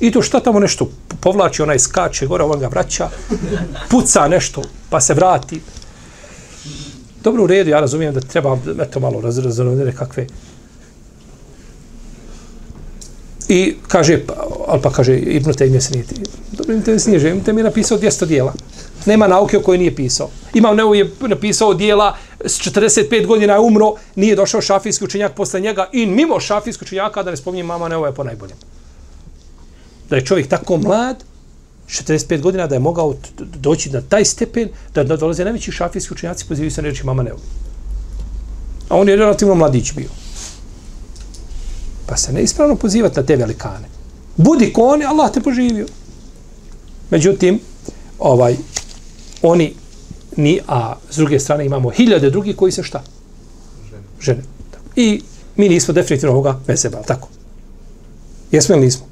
[0.00, 3.08] I to šta tamo nešto povlači, onaj skače gore, on ga vraća,
[3.90, 5.60] puca nešto, pa se vrati.
[7.22, 10.26] Dobro u redu, ja razumijem da treba eto malo razrazoriti kakve.
[13.48, 14.34] I kaže, pa,
[14.66, 16.04] ali pa kaže, Ibn Tejmije se nije,
[16.52, 18.54] dobro, Ibn Tejmije se nije, Ibn Tejmije je napisao 200 dijela.
[19.06, 20.30] Nema nauke o kojoj nije pisao.
[20.54, 25.60] Imam Neu je napisao dijela, s 45 godina je umro, nije došao šafijski učenjak posle
[25.60, 28.56] njega i mimo šafijski učenjaka, da ne spominjem mama Neu je po najboljem.
[30.10, 31.24] Da je čovjek tako mlad,
[31.88, 36.44] 45 godina, da je mogao doći na taj stepen, da, da dolaze najveći šafijski učenjaci,
[36.48, 37.36] pozivaju se na reči mama Neu.
[38.88, 40.08] A on je relativno mladić bio.
[42.06, 43.88] Pa se neispravno pozivati na te velikane.
[44.36, 45.86] Budi ko oni, Allah te poživio.
[47.10, 47.60] Međutim,
[48.18, 48.56] ovaj,
[49.42, 49.74] oni
[50.36, 53.02] ni, a s druge strane imamo hiljade drugi koji se šta?
[54.20, 54.42] Žene.
[54.96, 55.22] I
[55.56, 57.28] mi nismo definitivno ovoga meseba, tako?
[58.50, 59.06] Jesmo ili nismo?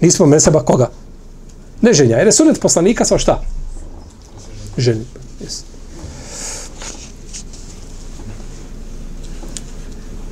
[0.00, 0.90] Nismo meseba koga?
[1.82, 3.42] Ne ženja, jer je sunet poslanika sa šta?
[4.78, 5.04] Ženi.
[5.40, 5.62] Yes.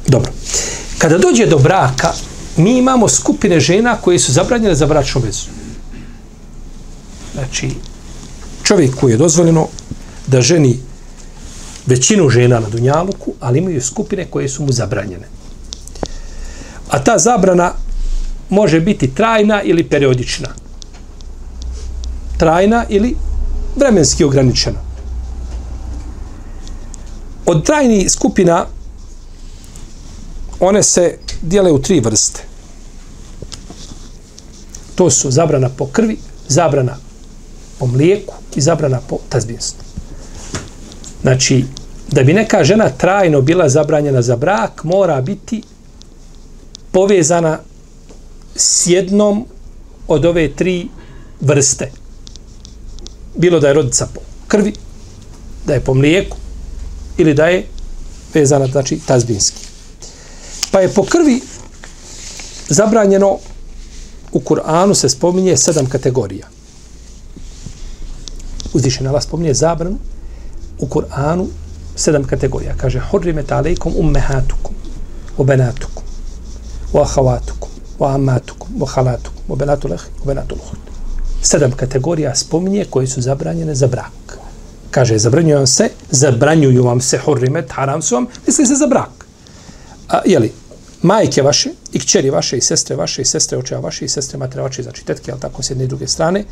[0.08, 0.32] Dobro.
[0.98, 2.12] Kada dođe do braka,
[2.56, 5.48] mi imamo skupine žena koje su zabranjene za bračnu vezu.
[7.34, 7.70] Znači,
[8.62, 9.68] čovjek koji je dozvoljeno
[10.26, 10.78] da ženi
[11.86, 15.28] većinu žena na Dunjaluku, ali imaju skupine koje su mu zabranjene.
[16.88, 17.72] A ta zabrana
[18.48, 20.48] može biti trajna ili periodična.
[22.38, 23.16] Trajna ili
[23.76, 24.78] vremenski ograničena.
[27.46, 28.66] Od trajnih skupina
[30.60, 32.42] one se dijele u tri vrste.
[34.94, 36.96] To su zabrana po krvi, zabrana
[37.78, 39.84] po mlijeku i zabrana po tazbinstvu.
[41.22, 41.64] Znači,
[42.10, 45.62] da bi neka žena trajno bila zabranjena za brak, mora biti
[46.92, 47.58] povezana
[48.56, 49.46] s jednom
[50.08, 50.88] od ove tri
[51.40, 51.90] vrste.
[53.36, 54.72] Bilo da je rodica po krvi,
[55.66, 56.36] da je po mlijeku
[57.18, 57.66] ili da je
[58.34, 59.66] vezana, znači, tazbinski.
[60.70, 61.40] Pa je po krvi
[62.68, 63.38] zabranjeno
[64.32, 66.46] u Kur'anu se spominje sedam kategorija.
[68.74, 69.98] Uzvišen Allah spominje zabranu
[70.78, 71.46] u Kur'anu
[71.96, 72.74] sedam kategorija.
[72.76, 74.74] Kaže, hurrimet alejkom ummehatukum,
[75.36, 76.02] u benatukum,
[76.92, 80.78] u ahavatukum, u amatukum, u halatukum, u benatu leh, u benatu luhut.
[81.42, 84.38] Sedam kategorija spominje koje su zabranjene za brak.
[84.90, 89.26] Kaže, zabranjuju vam se, zabranjuju vam se hurrimet, haram su vam, misli se za brak.
[90.08, 90.52] A, jeli,
[91.02, 94.62] majke vaše, i kćeri vaše, i sestre vaše, i sestre očeva vaše, i sestre matre
[94.62, 96.44] vaše, znači tetke, ali tako s jedne i druge strane,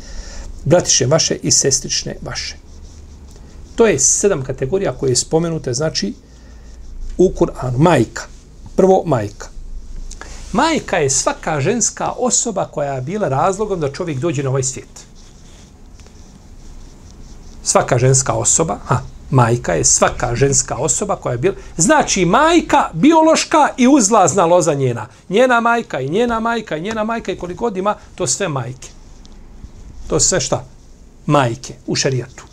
[0.65, 2.55] bratiše vaše i sestrične vaše.
[3.75, 6.13] To je sedam kategorija koje je spomenute, znači,
[7.17, 7.77] u Kur'anu.
[7.77, 8.23] Majka.
[8.75, 9.47] Prvo, majka.
[10.51, 15.05] Majka je svaka ženska osoba koja je bila razlogom da čovjek dođe na ovaj svijet.
[17.63, 23.69] Svaka ženska osoba, ha, majka je svaka ženska osoba koja je bila, znači majka, biološka
[23.77, 25.07] i uzlazna loza njena.
[25.29, 28.89] Njena majka i njena majka i njena majka i koliko god ima, to sve majke.
[30.11, 30.65] To sve šta?
[31.25, 32.43] Majke u šarijatu.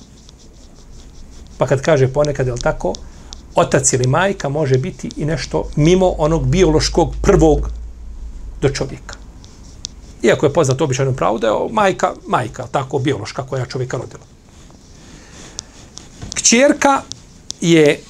[1.59, 2.93] Pa kad kaže ponekad, je tako,
[3.55, 7.71] otac ili majka može biti i nešto mimo onog biološkog prvog
[8.61, 9.17] do čovjeka.
[10.23, 14.25] Iako je poznato običajno pravo da je majka, majka, tako biološka koja čovjeka rodila.
[16.35, 17.03] Kćerka
[17.61, 18.01] je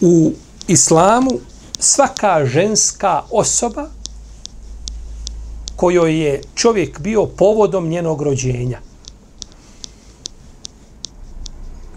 [0.00, 0.32] u
[0.68, 1.30] islamu
[1.78, 3.97] svaka ženska osoba
[5.78, 8.80] kojoj je čovjek bio povodom njenog rođenja.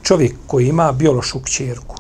[0.03, 1.95] Čovjek koji ima biološku kćerku.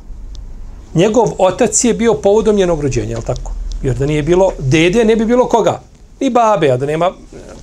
[0.93, 3.53] Njegov otac je bio povodom njenog rođenja, je tako?
[3.83, 5.81] Jer da nije bilo dede, ne bi bilo koga.
[6.19, 7.11] Ni babe, a da nema,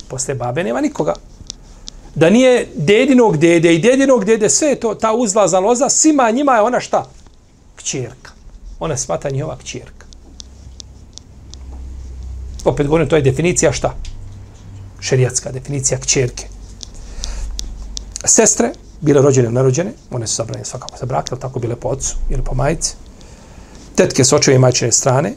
[0.09, 1.13] posle babe nema nikoga
[2.15, 6.61] da nije dedinog dede i dedinog dede, sve to, ta uzlaza loza, svima njima je
[6.61, 7.05] ona šta?
[7.75, 8.31] Kćerka.
[8.79, 10.05] Ona smata njihova kćerka.
[12.65, 13.95] Opet govorim, to je definicija šta?
[14.99, 16.47] Šerijatska definicija kćerke.
[18.25, 21.87] Sestre, bile rođene ili narođene, one su zabrane svakako za brak, ili tako bile po
[21.87, 22.93] ocu ili po majici.
[23.95, 25.33] Tetke s očeve i majčine strane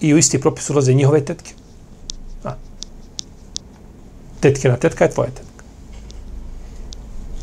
[0.00, 1.52] i u isti propis ulaze njihove tetke.
[2.44, 2.54] A.
[4.40, 5.64] Tetke na tetka je tvoja tetka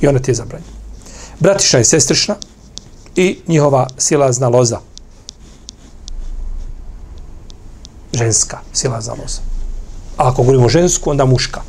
[0.03, 0.71] i ona ti je zabranjena.
[1.39, 2.35] Bratišna i sestrišna
[3.15, 4.79] i njihova silazna loza.
[8.13, 9.52] Ženska silazna loza.
[10.23, 11.61] A ako govorimo žensku, onda muška.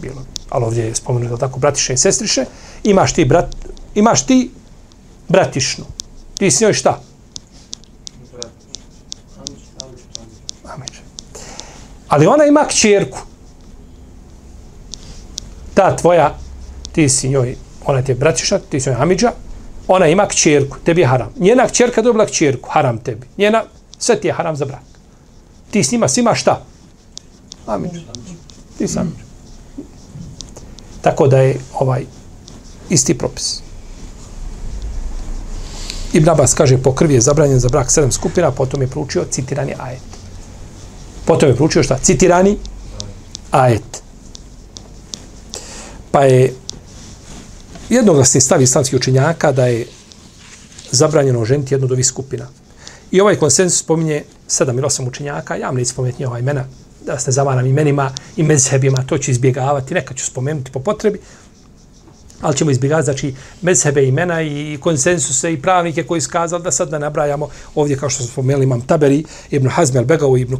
[0.00, 0.22] Bilo.
[0.50, 2.44] Ali ovdje je spomenuto tako, bratišne i sestriše.
[2.84, 3.56] Imaš ti, brat,
[3.94, 4.50] imaš ti
[5.28, 5.84] bratišnu.
[6.38, 7.00] Ti si njoj šta?
[12.08, 13.18] Ali ona ima kćerku.
[15.74, 16.38] Ta tvoja
[16.92, 19.32] ti si njoj, ona ti je bratiša, ti si njoj Amidža,
[19.88, 21.32] ona ima kćerku, tebi je haram.
[21.38, 23.26] Njena kćerka dobila kćerku, haram tebi.
[23.38, 23.64] Njena,
[23.98, 24.82] sve ti je haram za brak.
[25.70, 26.71] Ti s njima svima šta?
[27.66, 28.00] Hamidža.
[28.78, 29.16] Ti sam.
[31.00, 32.04] Tako da je ovaj
[32.90, 33.60] isti propis.
[36.12, 39.74] Ibn Abbas kaže po krvi je zabranjen za brak sedam skupina, potom je proučio citirani
[39.78, 40.02] ajet.
[41.24, 41.98] Potom je proučio šta?
[41.98, 42.58] Citirani
[43.50, 44.02] ajet.
[46.10, 46.54] Pa je
[47.88, 49.86] jednoglasni stav islamskih učenjaka da je
[50.90, 52.48] zabranjeno oženiti jednu od ovih skupina.
[53.10, 56.64] I ovaj konsensus spominje sedam ili osam učenjaka, ja vam neću spomenuti njihova imena,
[57.06, 61.18] da ste zavaram imenima i mezhebima, to ću izbjegavati, neka ću spomenuti po potrebi,
[62.42, 66.98] ali ćemo izbjegati, znači, mezhebe imena i konsensuse i pravnike koji skazali da sad da
[66.98, 70.56] nabrajamo ovdje, kao što smo spomenuli, imam Taberi, Ibn Hazm El Begavu, Ibn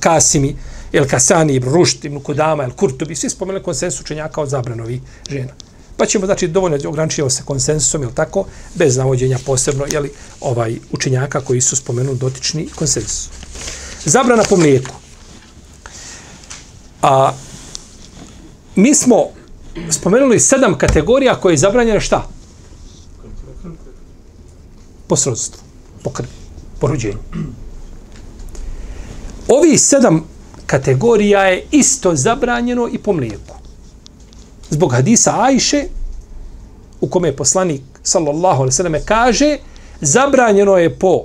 [0.00, 0.56] Kasimi,
[0.92, 5.52] El Kasani, Ibn Rušt, Ibn Kudama, El Kurtubi, svi spomenuli konsensus učenjaka od zabranovi žena.
[5.96, 10.10] Pa ćemo, znači, dovoljno ograničiti se konsensusom, ili tako, bez navođenja posebno, jeli,
[10.40, 13.28] ovaj učenjaka koji su spomenuli dotični konsensus.
[14.04, 15.03] Zabrana po mlijeku.
[17.04, 17.32] A
[18.76, 19.24] mi smo
[19.90, 22.28] spomenuli sedam kategorija koje je zabranjeno šta?
[25.06, 25.60] Po srodstvu,
[26.02, 26.28] po krvi,
[26.80, 27.18] po rođenju.
[29.48, 30.24] Ovi sedam
[30.66, 33.56] kategorija je isto zabranjeno i po mlijeku.
[34.70, 35.84] Zbog hadisa Ajše,
[37.00, 39.58] u kome je poslanik, sallallahu alaihi sallam, kaže,
[40.00, 41.24] zabranjeno je po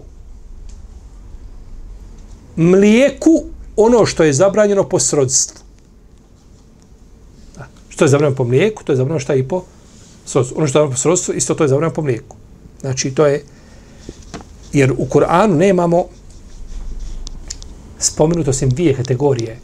[2.56, 3.44] mlijeku
[3.76, 5.69] ono što je zabranjeno po srodstvu.
[8.00, 9.64] Što je zabranjeno po mlijeku, to je zabranjeno šta i po
[10.26, 10.58] srodstvu.
[10.58, 12.36] Ono što je zabranjeno po srodstvu, isto to je zabranjeno po mlijeku.
[12.82, 13.44] Znači, to je,
[14.74, 16.06] jer u Koranu nemamo
[18.00, 19.60] spomenuto osim dvije kategorije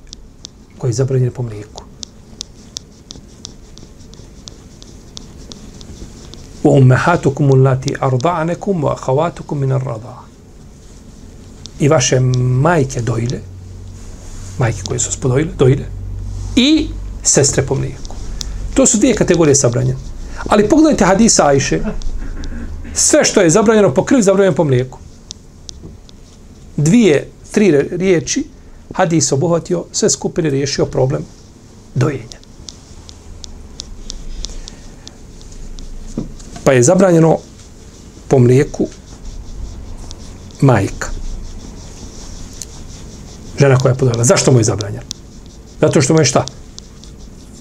[0.77, 1.83] koje je zabranjeno po mlijeku.
[6.63, 9.71] وَأُمَّهَاتُكُمُ اللَّاتِ أَرْضَعَنَكُمْ وَأَخَوَاتُكُمْ wa akhawatukum min.
[11.79, 13.39] I vaše majke dojile,
[14.59, 15.85] majke koje su spodojile, dojile,
[16.55, 16.87] i
[17.23, 18.04] sestre po mlijeku.
[18.75, 19.99] To su dvije kategorije zabranjene.
[20.49, 21.79] Ali pogledajte hadisa Ajše.
[22.93, 24.99] Sve što je zabranjeno po krvi, zabranjeno po mlijeku.
[26.77, 28.43] Dvije, tri riječi,
[28.93, 31.23] hadis obuhvatio, sve skupine riješio problem
[31.95, 32.39] dojenja.
[36.63, 37.37] Pa je zabranjeno
[38.27, 38.87] po mlijeku
[40.61, 41.09] majka.
[43.59, 44.23] Žena koja je podojila.
[44.23, 45.03] Zašto mu je zabranjeno?
[45.81, 46.45] Zato što mu je šta?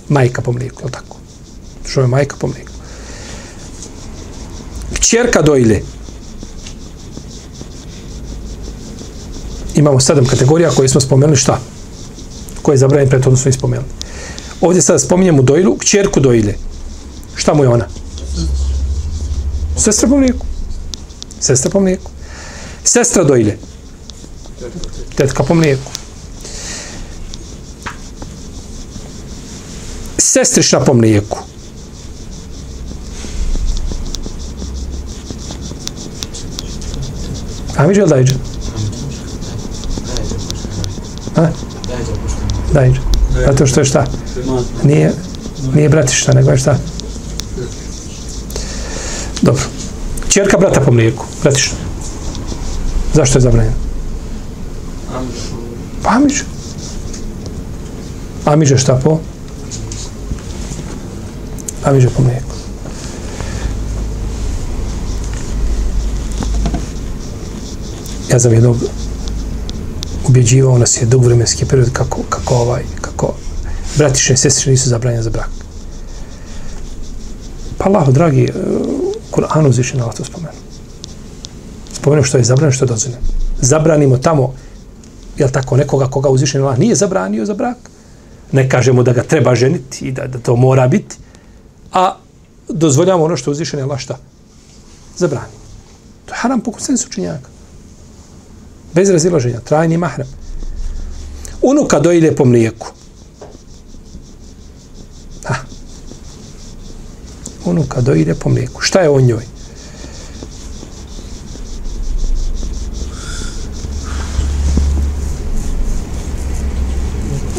[0.08, 1.16] Majka po mlijeku, je tako?
[1.88, 2.72] Što je majka po mlijeku.
[5.00, 5.82] Čerka dojlje.
[9.74, 11.60] Imamo sedam kategorija koje smo spomenuli šta?
[12.62, 13.88] Koje je zabranjeno prethodno smo ispomenuli.
[14.60, 16.58] Ovdje sada spominjemo dojlu, kćerku dojlje.
[17.34, 17.86] Šta mu je ona?
[19.76, 20.46] Sestra po mlijeku.
[21.40, 22.10] Sestra po mlijeku.
[22.84, 23.58] Sestra dojlje.
[25.16, 25.90] Tetka po mlijeku.
[30.34, 31.38] Sestrišna po mlijeku.
[37.76, 38.34] A mi žel dajđe?
[41.36, 41.46] A?
[43.46, 44.06] Zato što je šta?
[44.84, 45.12] Nije,
[45.74, 46.78] nije bratišta, nego je šta?
[49.42, 49.62] Dobro.
[50.28, 51.24] Čerka brata po mlijeku.
[51.42, 51.76] bratišta.
[53.14, 53.76] Zašto je zabranjeno?
[56.02, 56.44] Pa Amiđe.
[58.44, 59.20] Amiđe šta po?
[61.84, 62.54] A viže po mlijeku.
[68.32, 68.76] Ja sam jednog
[70.28, 73.34] ubjeđivao nas je dug vremenski period kako, kako ovaj, kako
[73.96, 75.50] bratiše i sestre nisu zabranjene za brak.
[77.78, 78.48] Pa e, Allah, dragi,
[79.30, 80.58] Kur'an uzviše na to spomenu.
[81.92, 83.22] Spomenu što je zabranjeno, što je dozvoljeno.
[83.60, 84.54] Zabranimo tamo,
[85.36, 87.76] jel tako, nekoga koga uzviše na nije zabranio za brak.
[88.52, 91.16] Ne kažemo da ga treba ženiti i da, da to mora biti
[91.94, 92.16] a
[92.68, 94.18] dozvoljamo ono što uzvišen je Allah šta?
[95.16, 95.52] Zabrani.
[96.26, 97.48] To je haram po konsensu činjaka.
[98.94, 100.28] Bez razilaženja, trajni mahram.
[101.62, 102.86] Unuka dojde po mlijeku.
[105.44, 105.54] Ha.
[107.64, 108.80] Unuka dojde po mlijeku.
[108.80, 109.44] Šta je o njoj?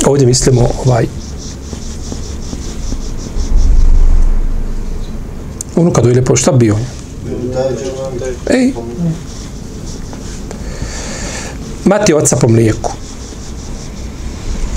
[0.08, 1.25] Ovdje mislimo ovaj
[5.76, 6.78] Ono unuka dojde po šta bio?
[8.50, 8.74] Ej.
[11.86, 12.92] Mati oca po mlijeku.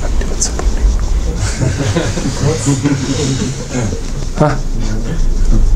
[0.03, 1.05] Mati oca po mlijeku.
[4.39, 4.51] Ha?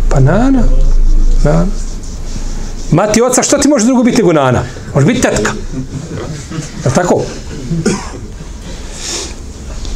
[0.09, 0.63] Pa nana.
[1.45, 1.67] Nana.
[2.91, 4.65] Mati oca, što ti može drugo biti nego nana?
[4.95, 5.53] Može biti tetka.
[6.85, 7.23] Je tako?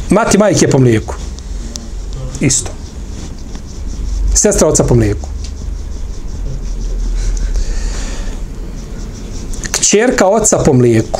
[0.09, 1.15] Mati majke po mlijeku.
[2.39, 2.76] Isto.
[4.37, 5.29] Sestra oca po mlijeku.
[9.71, 11.19] Kćerka oca po mlijeku.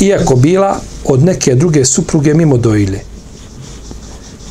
[0.00, 2.98] Iako bila od neke druge supruge mimo dojile.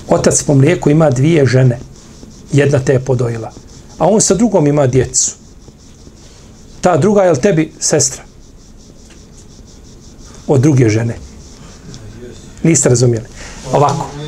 [0.07, 1.79] Otac po mlijeku ima dvije žene.
[2.51, 3.51] Jedna te je podojila.
[3.97, 5.31] A on sa drugom ima djecu.
[6.81, 8.23] Ta druga je li tebi sestra?
[10.47, 11.15] Od druge žene.
[12.63, 13.27] Niste razumijeli.
[13.73, 14.18] Ovako.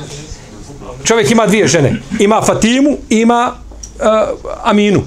[1.03, 2.01] Čovjek ima dvije žene.
[2.19, 5.01] Ima Fatimu, ima uh, Aminu.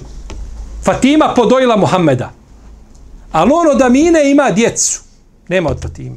[0.83, 2.33] Fatima podojila Muhammeda.
[3.33, 5.01] Ali on od Amine ima djecu.
[5.49, 6.17] Nema od Fatime.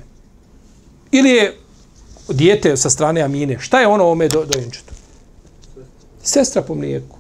[1.12, 1.58] Ili je
[2.30, 3.58] dijete sa strane Amine.
[3.60, 4.94] Šta je ono ome do, dojenčetu?
[6.24, 7.18] Sestra po mlijeku.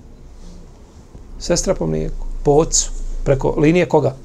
[1.39, 2.27] Sestra po mlijeku.
[2.43, 2.89] Po ocu.
[3.23, 4.15] Preko linije koga?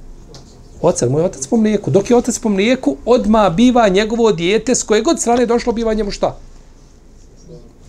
[0.82, 1.90] Oca, moj otac po mlijeku.
[1.90, 5.94] Dok je otac po mlijeku, odma biva njegovo dijete s koje god strane došlo, biva
[5.94, 6.38] njemu šta?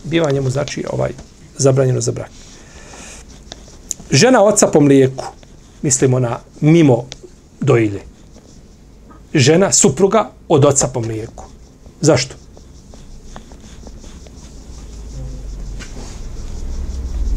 [0.03, 1.11] Biva njemu, znači, ovaj,
[1.57, 2.29] zabranjeno za brak.
[4.11, 5.25] Žena oca po mlijeku,
[5.81, 7.05] mislimo na mimo
[7.61, 8.01] dojilje.
[9.33, 11.45] Žena, supruga od oca po mlijeku.
[12.01, 12.35] Zašto?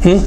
[0.03, 0.17] Hm?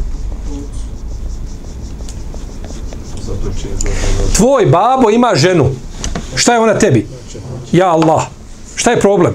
[4.36, 5.70] Tvoj babo ima ženu.
[6.34, 7.06] Šta je ona tebi?
[7.72, 8.22] Ja Allah.
[8.74, 9.34] Šta je problem?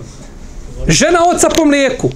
[0.87, 2.09] Žena oca po mlijeku.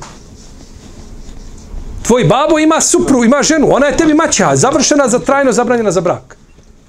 [2.10, 3.68] Tvoj babo ima supru, ima ženu.
[3.72, 6.38] Ona je tebi maća, završena za trajno, zabranjena za brak.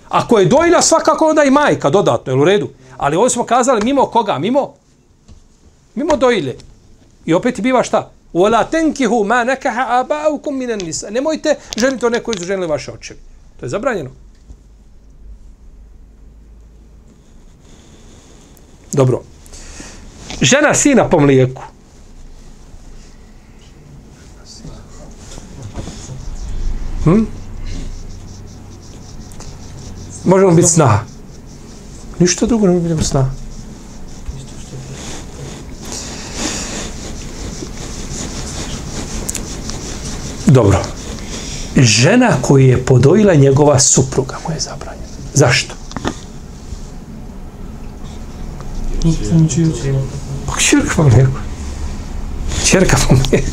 [0.08, 2.68] Ako je dojna, svakako onda i majka, dodatno, je u redu?
[2.96, 4.38] Ali ovo smo kazali mimo koga?
[4.38, 4.74] Mimo?
[5.94, 6.54] Mimo dojile.
[7.26, 8.10] I opet biva šta?
[8.32, 11.10] Wala tankihu ma nakaha abaukum minan nisa.
[11.10, 13.20] Nemojte ženiti one koji su ženili vaše očevi.
[13.60, 14.10] To je zabranjeno.
[18.92, 19.22] Dobro.
[20.40, 21.62] Žena sina po mlijeku.
[27.05, 27.24] Hm?
[30.24, 30.98] Možemo biti snaha.
[32.18, 33.30] Ništa drugo ne biti snaha.
[40.46, 40.82] Dobro.
[41.76, 45.07] Žena koju je podojila njegova supruga mu je zabranjena.
[45.34, 45.74] Zašto?
[50.46, 51.49] Pa čerka vam neko.
[52.70, 53.46] Čerka vam neko.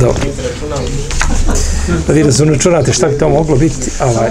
[0.00, 0.22] Dobro.
[2.06, 3.90] Da vi razunačunate šta bi to moglo biti.
[4.00, 4.30] Ovaj.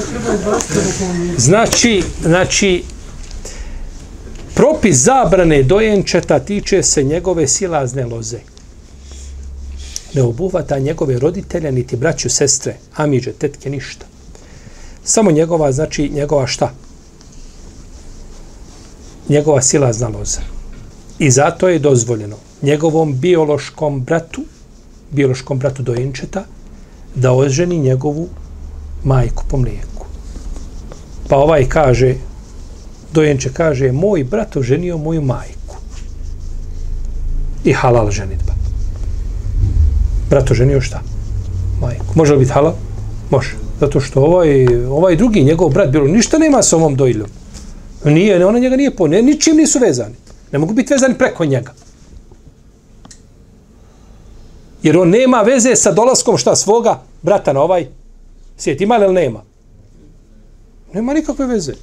[1.37, 2.83] Znači, znači,
[4.53, 8.39] propis zabrane dojenčeta tiče se njegove silazne loze
[10.13, 14.05] ne obuhvata njegove roditelje, niti braću, sestre, amiđe, tetke, ništa.
[15.03, 16.73] Samo njegova, znači, njegova šta?
[19.29, 20.41] Njegova silazna loza.
[21.19, 24.41] I zato je dozvoljeno njegovom biološkom bratu,
[25.11, 26.43] biološkom bratu dojenčeta,
[27.15, 28.27] da oženi njegovu
[29.03, 30.05] majku po mlijeku.
[31.29, 32.15] Pa ovaj kaže,
[33.13, 35.75] dojenče kaže, moj brat oženio moju majku.
[37.63, 38.51] I halal ženitba
[40.31, 41.01] brat oženio šta?
[41.81, 42.05] Majku.
[42.15, 42.73] Može li biti halal?
[43.29, 43.55] Može.
[43.79, 47.27] Zato što ovaj, ovaj drugi, njegov brat, bilo ništa nema sa ovom dojiljom.
[48.05, 50.15] Nije, ona njega nije po, ne, ničim nisu vezani.
[50.51, 51.73] Ne mogu biti vezani preko njega.
[54.83, 57.87] Jer on nema veze sa dolaskom šta svoga brata na ovaj
[58.57, 58.81] svijet.
[58.81, 59.43] Ima li nema?
[60.93, 61.73] Nema nikakve veze.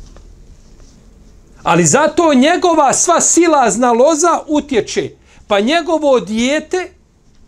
[1.63, 5.11] Ali zato njegova sva sila znaloza utječe.
[5.47, 6.91] Pa njegovo dijete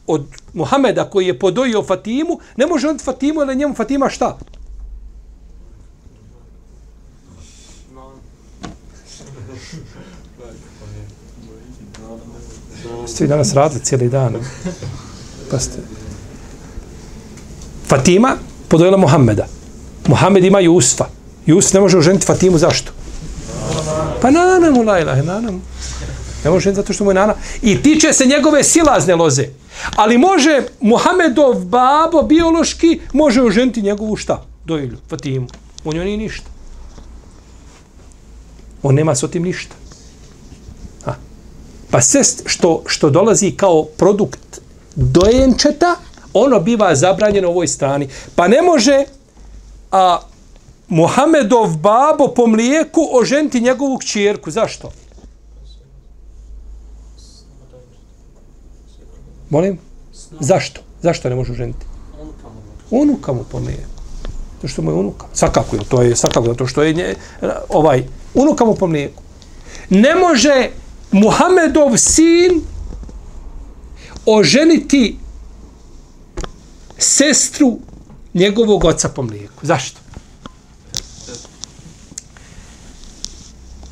[0.07, 4.38] od Muhameda koji je podojio Fatimu, ne može on Fatimu, ali njemu Fatima šta?
[13.07, 14.34] Ste vi danas radili cijeli dan?
[15.51, 15.78] Pasite.
[17.86, 18.36] Fatima
[18.68, 19.46] podojila Muhameda.
[20.07, 21.07] Muhammed ima Jusfa.
[21.46, 22.92] Jusuf ne može oženiti Fatimu, zašto?
[24.22, 25.61] Pa nana mu, la ilahe, nana mu.
[26.44, 27.34] Ne može zato što mu je nana.
[27.62, 29.48] I tiče se njegove silazne loze.
[29.96, 34.44] Ali može Muhamedov babo biološki može oženiti njegovu šta?
[34.64, 35.46] Dojilju, Fatimu.
[35.84, 36.46] U njoj nije ništa.
[38.82, 39.74] On nema s otim ništa.
[41.07, 41.12] A.
[41.90, 44.61] Pa sve što, što dolazi kao produkt
[44.95, 45.97] dojenčeta,
[46.32, 48.09] ono biva zabranjeno u ovoj strani.
[48.34, 49.05] Pa ne može
[49.93, 50.18] a,
[50.88, 54.51] Muhamedov babo po mlijeku oženiti njegovu kćerku.
[54.51, 54.91] Zašto?
[59.51, 59.78] Molim?
[60.41, 60.80] Zašto?
[61.03, 61.86] Zašto ne može oženiti?
[62.91, 63.86] Unuka mu pomije.
[64.61, 65.26] To što mu je unuka.
[65.32, 67.14] Svakako je, to je svakako, zato što je nje,
[67.68, 69.12] ovaj, unuka mu pomije.
[69.91, 70.70] Ne može
[71.12, 72.62] Muhamedov sin
[74.38, 75.18] oženiti
[76.98, 77.78] sestru
[78.34, 79.66] njegovog oca po mlijeku.
[79.66, 80.00] Zašto?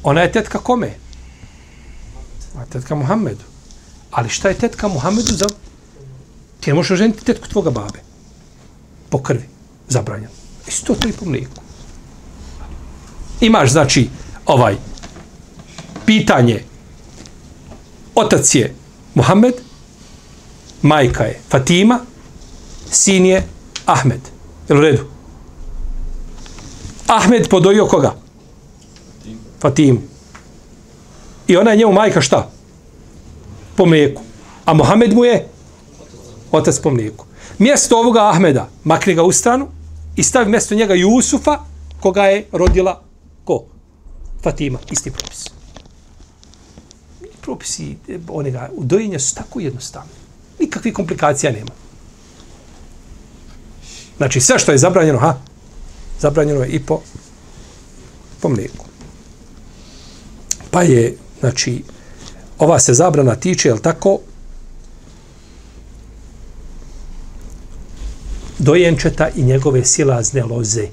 [0.03, 0.95] Ona je tetka kome?
[2.55, 3.45] Ona je tetka Muhammedu.
[4.11, 5.47] Ali šta je tetka Muhammedu za...
[6.61, 7.99] Ti ne možeš oženiti tetku tvoga babe.
[9.09, 9.49] Po krvi.
[9.89, 10.33] Zabranjeno.
[10.67, 11.63] Isto to i po mlijeku.
[13.41, 14.09] Imaš, znači,
[14.47, 14.77] ovaj,
[16.07, 16.65] pitanje.
[18.15, 18.75] Otac je
[19.15, 19.68] Muhammed,
[20.83, 21.99] majka je Fatima,
[22.91, 23.47] sin je
[23.87, 24.21] Ahmed.
[24.69, 25.05] Je u redu?
[27.07, 28.15] Ahmed podojio koga?
[29.61, 30.01] Fatimu.
[31.47, 32.51] I ona je njemu majka šta?
[33.77, 34.23] Po mlijeku.
[34.65, 35.49] A Mohamed mu je
[36.53, 37.25] otac po mlijeku.
[37.59, 39.69] Mjesto ovoga Ahmeda, makni ga u stranu
[40.17, 41.59] i stavi mjesto njega Jusufa,
[42.01, 43.03] koga je rodila
[43.45, 43.65] ko?
[44.43, 44.79] Fatima.
[44.91, 45.45] Isti propis.
[47.41, 50.11] Propisi e, onega, u dojenja su tako jednostavni.
[50.61, 51.71] Nikakvih komplikacija nema.
[54.17, 55.39] Znači, sve što je zabranjeno, ha?
[56.21, 57.01] Zabranjeno je i po,
[58.41, 58.87] po mlijeku.
[60.71, 61.83] Pa je, znači,
[62.59, 64.19] ova se zabrana tiče, jel tako,
[68.59, 70.89] dojenčeta i njegove silazne loze.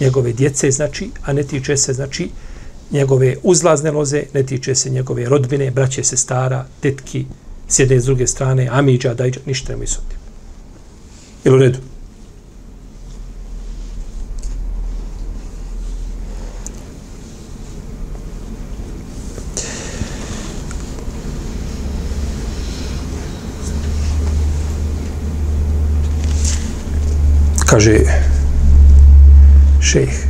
[0.00, 2.30] Njegove djece, znači, a ne tiče se, znači,
[2.90, 7.26] njegove uzlazne loze, ne tiče se njegove rodbine, braće se stara, tetki,
[7.72, 10.00] s jedne s druge strane, Amidža, dajđa, ništa ne s o.
[11.44, 11.78] Jel u redu?
[27.72, 28.04] kaže
[29.80, 30.26] šejh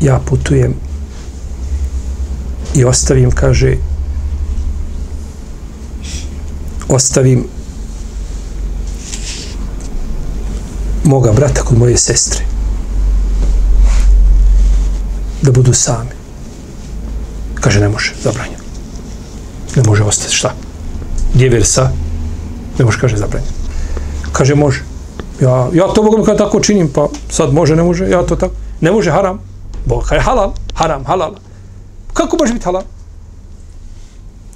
[0.00, 0.74] ja putujem
[2.74, 3.76] i ostavim kaže
[6.90, 7.44] ostavim
[11.04, 12.44] moga brata kod moje sestre
[15.42, 16.10] da budu sami
[17.54, 18.64] kaže ne može, zabranjeno
[19.76, 20.54] ne može ostati šta
[21.34, 21.90] djeversa
[22.78, 23.52] ne može kaže zabranjeno
[24.32, 24.90] kaže može
[25.40, 28.54] Ja, ja to mogu kada tako činim, pa sad može, ne može, ja to tako.
[28.80, 29.40] Ne može, haram.
[29.86, 31.34] Bog je halal, haram, halal.
[32.12, 32.82] Kako može biti halal?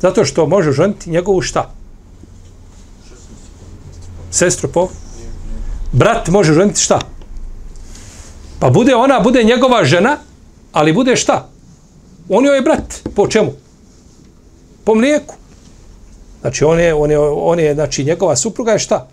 [0.01, 1.71] Zato što može ženiti njegovu šta?
[4.35, 4.89] Sestru po?
[5.93, 6.99] Brat može ženiti šta?
[8.59, 10.17] Pa bude ona, bude njegova žena,
[10.73, 11.49] ali bude šta?
[12.29, 13.01] On joj je brat.
[13.15, 13.53] Po čemu?
[14.85, 15.35] Po mlijeku.
[16.41, 19.09] Znači, on je, on je, on je, znači, njegova supruga je šta?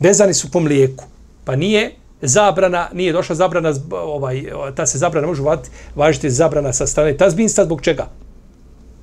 [0.00, 1.04] vezani su po mlijeku.
[1.44, 4.44] Pa nije zabrana, nije došla zabrana, ovaj,
[4.76, 8.08] ta se zabrana može važiti, važiti zabrana sa strane tazbinstva, zbog čega?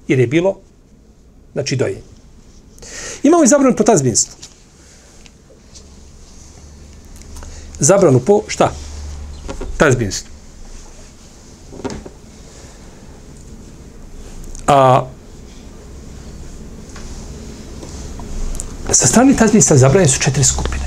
[0.07, 0.59] Jer je bilo,
[1.53, 2.01] znači dojenje.
[3.23, 4.44] Imamo i zabranu po tazbinstvu.
[7.79, 8.71] Zabranu po šta?
[9.77, 10.29] Tazbinstvu.
[14.67, 15.05] A
[18.91, 20.85] sa strani tazbinstva zabranjene su četiri skupine.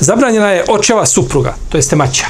[0.00, 2.26] Zabranjena je očeva supruga, to jeste maća.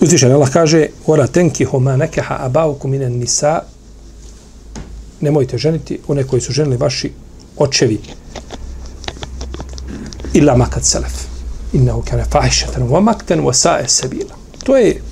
[0.00, 3.60] Uzvišen Allah kaže Ora tenki homa nekeha abauku minen nisa
[5.20, 7.12] Nemojte ženiti one koji su ženili vaši
[7.58, 8.00] očevi
[10.32, 11.12] illa makat selef
[11.72, 14.34] Innehu kane fahišetan wa makten wa sae sebila
[14.64, 15.02] to je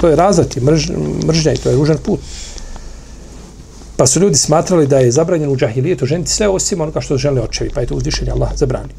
[0.00, 0.90] to je razati mrž,
[1.26, 2.20] mržnja i to je ružan put
[3.98, 7.42] Pa su ljudi smatrali da je zabranjeno u džahilijetu ženiti sve osim onoga što žele
[7.42, 8.94] očevi, pa je to uzvišenje Allah zabrani.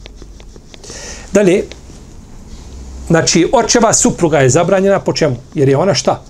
[1.34, 1.64] Dalje,
[3.08, 5.36] znači, očeva supruga je zabranjena po čemu?
[5.54, 6.24] Jer je ona šta?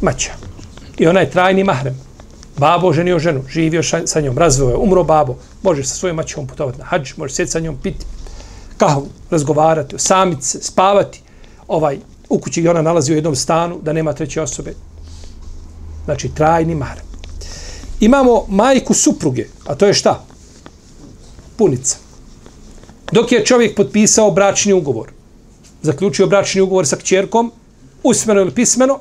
[0.00, 0.30] Maća.
[0.98, 2.03] I ona je trajni mahrem.
[2.56, 6.78] Babo ženio ženu, živio sa njom, razveo je, umro babo, može sa svojom maćom putovati
[6.78, 8.06] na hađ, može sjeti sa njom, piti
[8.76, 11.22] kahvu, razgovarati, osamiti se, spavati,
[11.68, 11.98] ovaj,
[12.28, 14.74] u kući i ona nalazi u jednom stanu, da nema treće osobe.
[16.04, 17.00] Znači, trajni mar.
[18.00, 20.24] imamo majku supruge, a to je šta?
[21.56, 21.96] Punica.
[23.12, 25.10] Dok je čovjek potpisao bračni ugovor,
[25.82, 27.52] zaključio bračni ugovor sa kćerkom,
[28.02, 28.98] usmeno ili pismeno,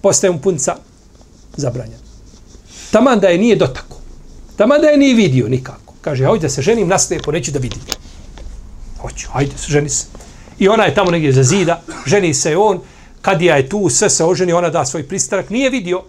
[0.00, 0.76] postaje mu punica
[1.56, 2.03] zabranjena.
[2.94, 3.96] Taman da je nije dotako.
[4.56, 5.94] Taman da je nije vidio nikako.
[6.00, 7.80] Kaže, hajde da se ženim, naslijepo, neću da vidim.
[9.00, 10.06] Hoću, hajde, ženi se.
[10.58, 12.80] I ona je tamo negdje za zida, ženi se on,
[13.22, 16.02] kad je tu, sve se oženi, ona da svoj pristanak, nije vidio,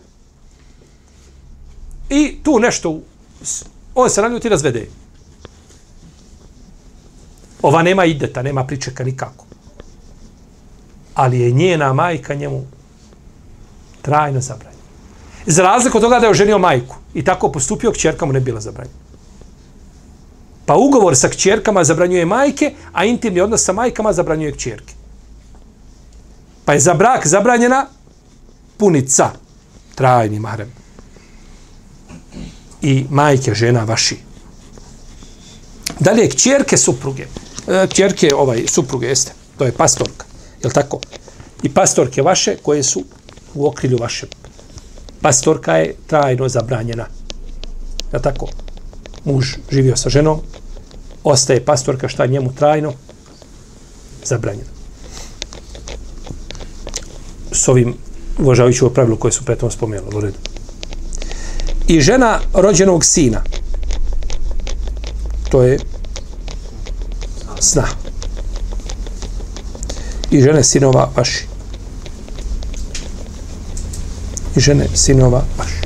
[2.09, 2.99] I tu nešto,
[3.95, 4.87] on se naljuti razvede.
[7.61, 9.45] Ova nema ideta, nema pričeka nikako.
[11.15, 12.63] Ali je njena majka njemu
[14.01, 14.74] trajno zabranjena.
[15.45, 18.61] Za razliku od toga da je oženio majku i tako postupio, kćerka mu ne bila
[18.61, 19.05] zabranjena.
[20.65, 24.93] Pa ugovor sa kćerkama zabranjuje majke, a intimni odnos sa majkama zabranjuje kćerke.
[26.65, 27.87] Pa je za brak zabranjena
[28.77, 29.31] punica,
[29.95, 30.71] trajni mahrem.
[32.81, 34.17] I majke, žena vaši.
[35.99, 37.27] Dalje, kćerke supruge.
[37.67, 39.33] E, kćerke ovaj, supruge, jeste.
[39.57, 40.25] To je pastorka.
[40.63, 40.99] Je tako?
[41.63, 43.03] I pastorke vaše koje su
[43.53, 44.27] u okrilju vaše.
[45.25, 47.05] Pastorka je trajno zabranjena.
[48.13, 48.47] Ja tako?
[49.23, 50.41] Muž živio sa ženom,
[51.23, 52.93] ostaje pastorka šta njemu trajno
[54.25, 54.69] zabranjeno.
[57.51, 57.95] S ovim
[58.39, 60.15] uvažavajući ovo pravilo koje su pretom spomenuli.
[60.15, 60.37] U redu.
[61.87, 63.43] I žena rođenog sina.
[65.49, 65.79] To je
[67.59, 67.87] sna.
[70.31, 71.54] I žene sinova vaši.
[74.55, 75.85] I žene sinova vaši.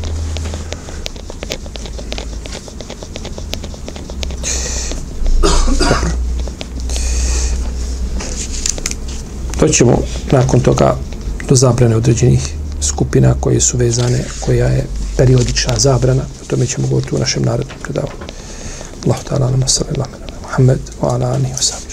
[9.59, 9.97] To ćemo
[10.32, 10.97] nakon toga
[11.49, 14.86] do zabrane određenih skupina koje su vezane, koja je
[15.17, 16.22] periodična zabrana.
[16.41, 18.09] O tome ćemo govoriti u našem narodnom predavu.
[19.05, 20.41] Allah ta'ala nama sallallahu alaihi wa sallam.
[20.41, 21.88] Muhammed wa ala alihi wa sallam.